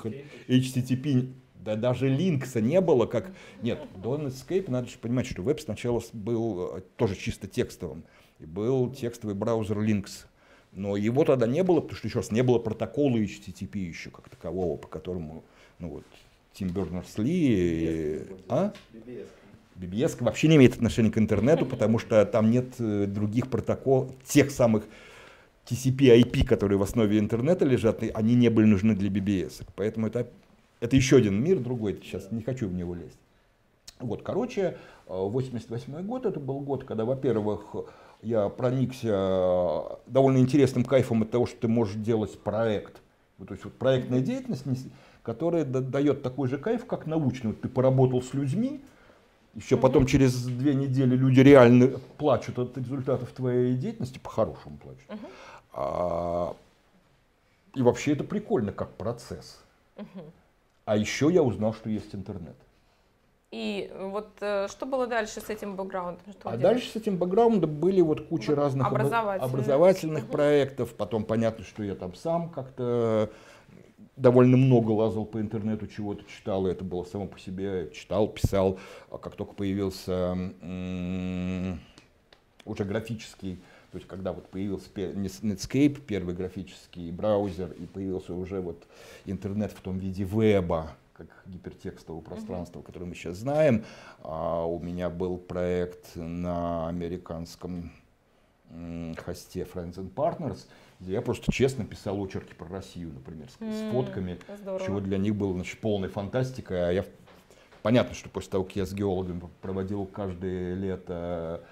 [0.48, 1.28] HTTP,
[1.64, 3.32] да даже линкса не было, как...
[3.62, 8.04] Нет, до Netscape надо же понимать, что веб сначала был э, тоже чисто текстовым,
[8.38, 10.26] и был текстовый браузер Lynx.
[10.72, 14.28] Но его тогда не было, потому что еще раз не было протокола HTTP еще как
[14.28, 15.44] такового, по которому,
[15.78, 16.04] ну вот,
[16.52, 18.22] Тим Бернерс-Ли...
[18.48, 18.72] А?
[19.76, 24.50] BBS вообще не имеет отношения к интернету, потому что там нет э, других протоколов, тех
[24.50, 24.84] самых
[25.70, 29.64] TCP, IP, которые в основе интернета лежат, они не были нужны для BBS.
[29.76, 30.28] Поэтому это,
[30.80, 33.18] это еще один мир, другой, сейчас не хочу в него лезть.
[34.00, 34.76] Вот, короче,
[35.06, 37.74] 88 э, год, это был год, когда, во-первых,
[38.22, 43.00] я проникся довольно интересным кайфом от того, что ты можешь делать проект
[43.38, 44.64] Вот, то есть вот проектная деятельность,
[45.22, 47.48] которая дает такой же кайф, как научный.
[47.48, 48.80] Вот ты поработал с людьми,
[49.54, 55.04] еще потом через две недели люди реально плачут от результатов твоей деятельности, по-хорошему плачут.
[55.72, 56.56] А,
[57.74, 59.60] и вообще это прикольно как процесс.
[60.88, 62.56] А еще я узнал, что есть интернет.
[63.50, 66.32] И вот э, что было дальше с этим бэкграундом?
[66.32, 70.32] Что а дальше с этим бэкграундом были вот куча разных образовательных, образовательных угу.
[70.32, 70.94] проектов.
[70.94, 73.30] Потом понятно, что я там сам как-то
[74.16, 78.78] довольно много лазал по интернету, чего-то читал, и это было само по себе, читал, писал.
[79.10, 80.32] А как только появился
[82.64, 83.60] уже графический,
[83.90, 88.86] то есть когда вот появился Netscape, первый графический браузер, и появился уже вот
[89.24, 92.86] интернет в том виде веба, как гипертекстового пространства, mm-hmm.
[92.86, 93.84] которое мы сейчас знаем.
[94.22, 97.90] А у меня был проект на американском
[99.24, 100.66] хосте Friends and Partners,
[101.00, 103.90] где я просто честно писал очерки про Россию, например, с, mm-hmm.
[103.90, 104.84] с фотками, Здорово.
[104.84, 106.88] чего для них было значит, полной фантастикой.
[106.88, 107.04] А я
[107.82, 111.64] понятно, что после того, как я с геологами проводил каждое лето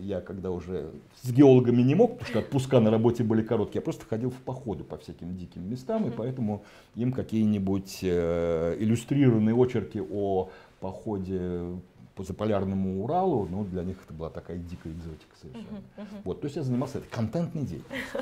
[0.00, 0.90] я когда уже
[1.22, 4.38] с геологами не мог, потому что отпуска на работе были короткие, я просто ходил в
[4.38, 6.64] походы по всяким диким местам, и поэтому
[6.94, 11.78] им какие-нибудь э, иллюстрированные очерки о походе
[12.14, 15.78] по заполярному Уралу, ну, для них это была такая дикая экзотика совершенно.
[15.78, 16.20] Uh-huh, uh-huh.
[16.24, 18.20] Вот, то есть я занимался этой контентной деятельностью.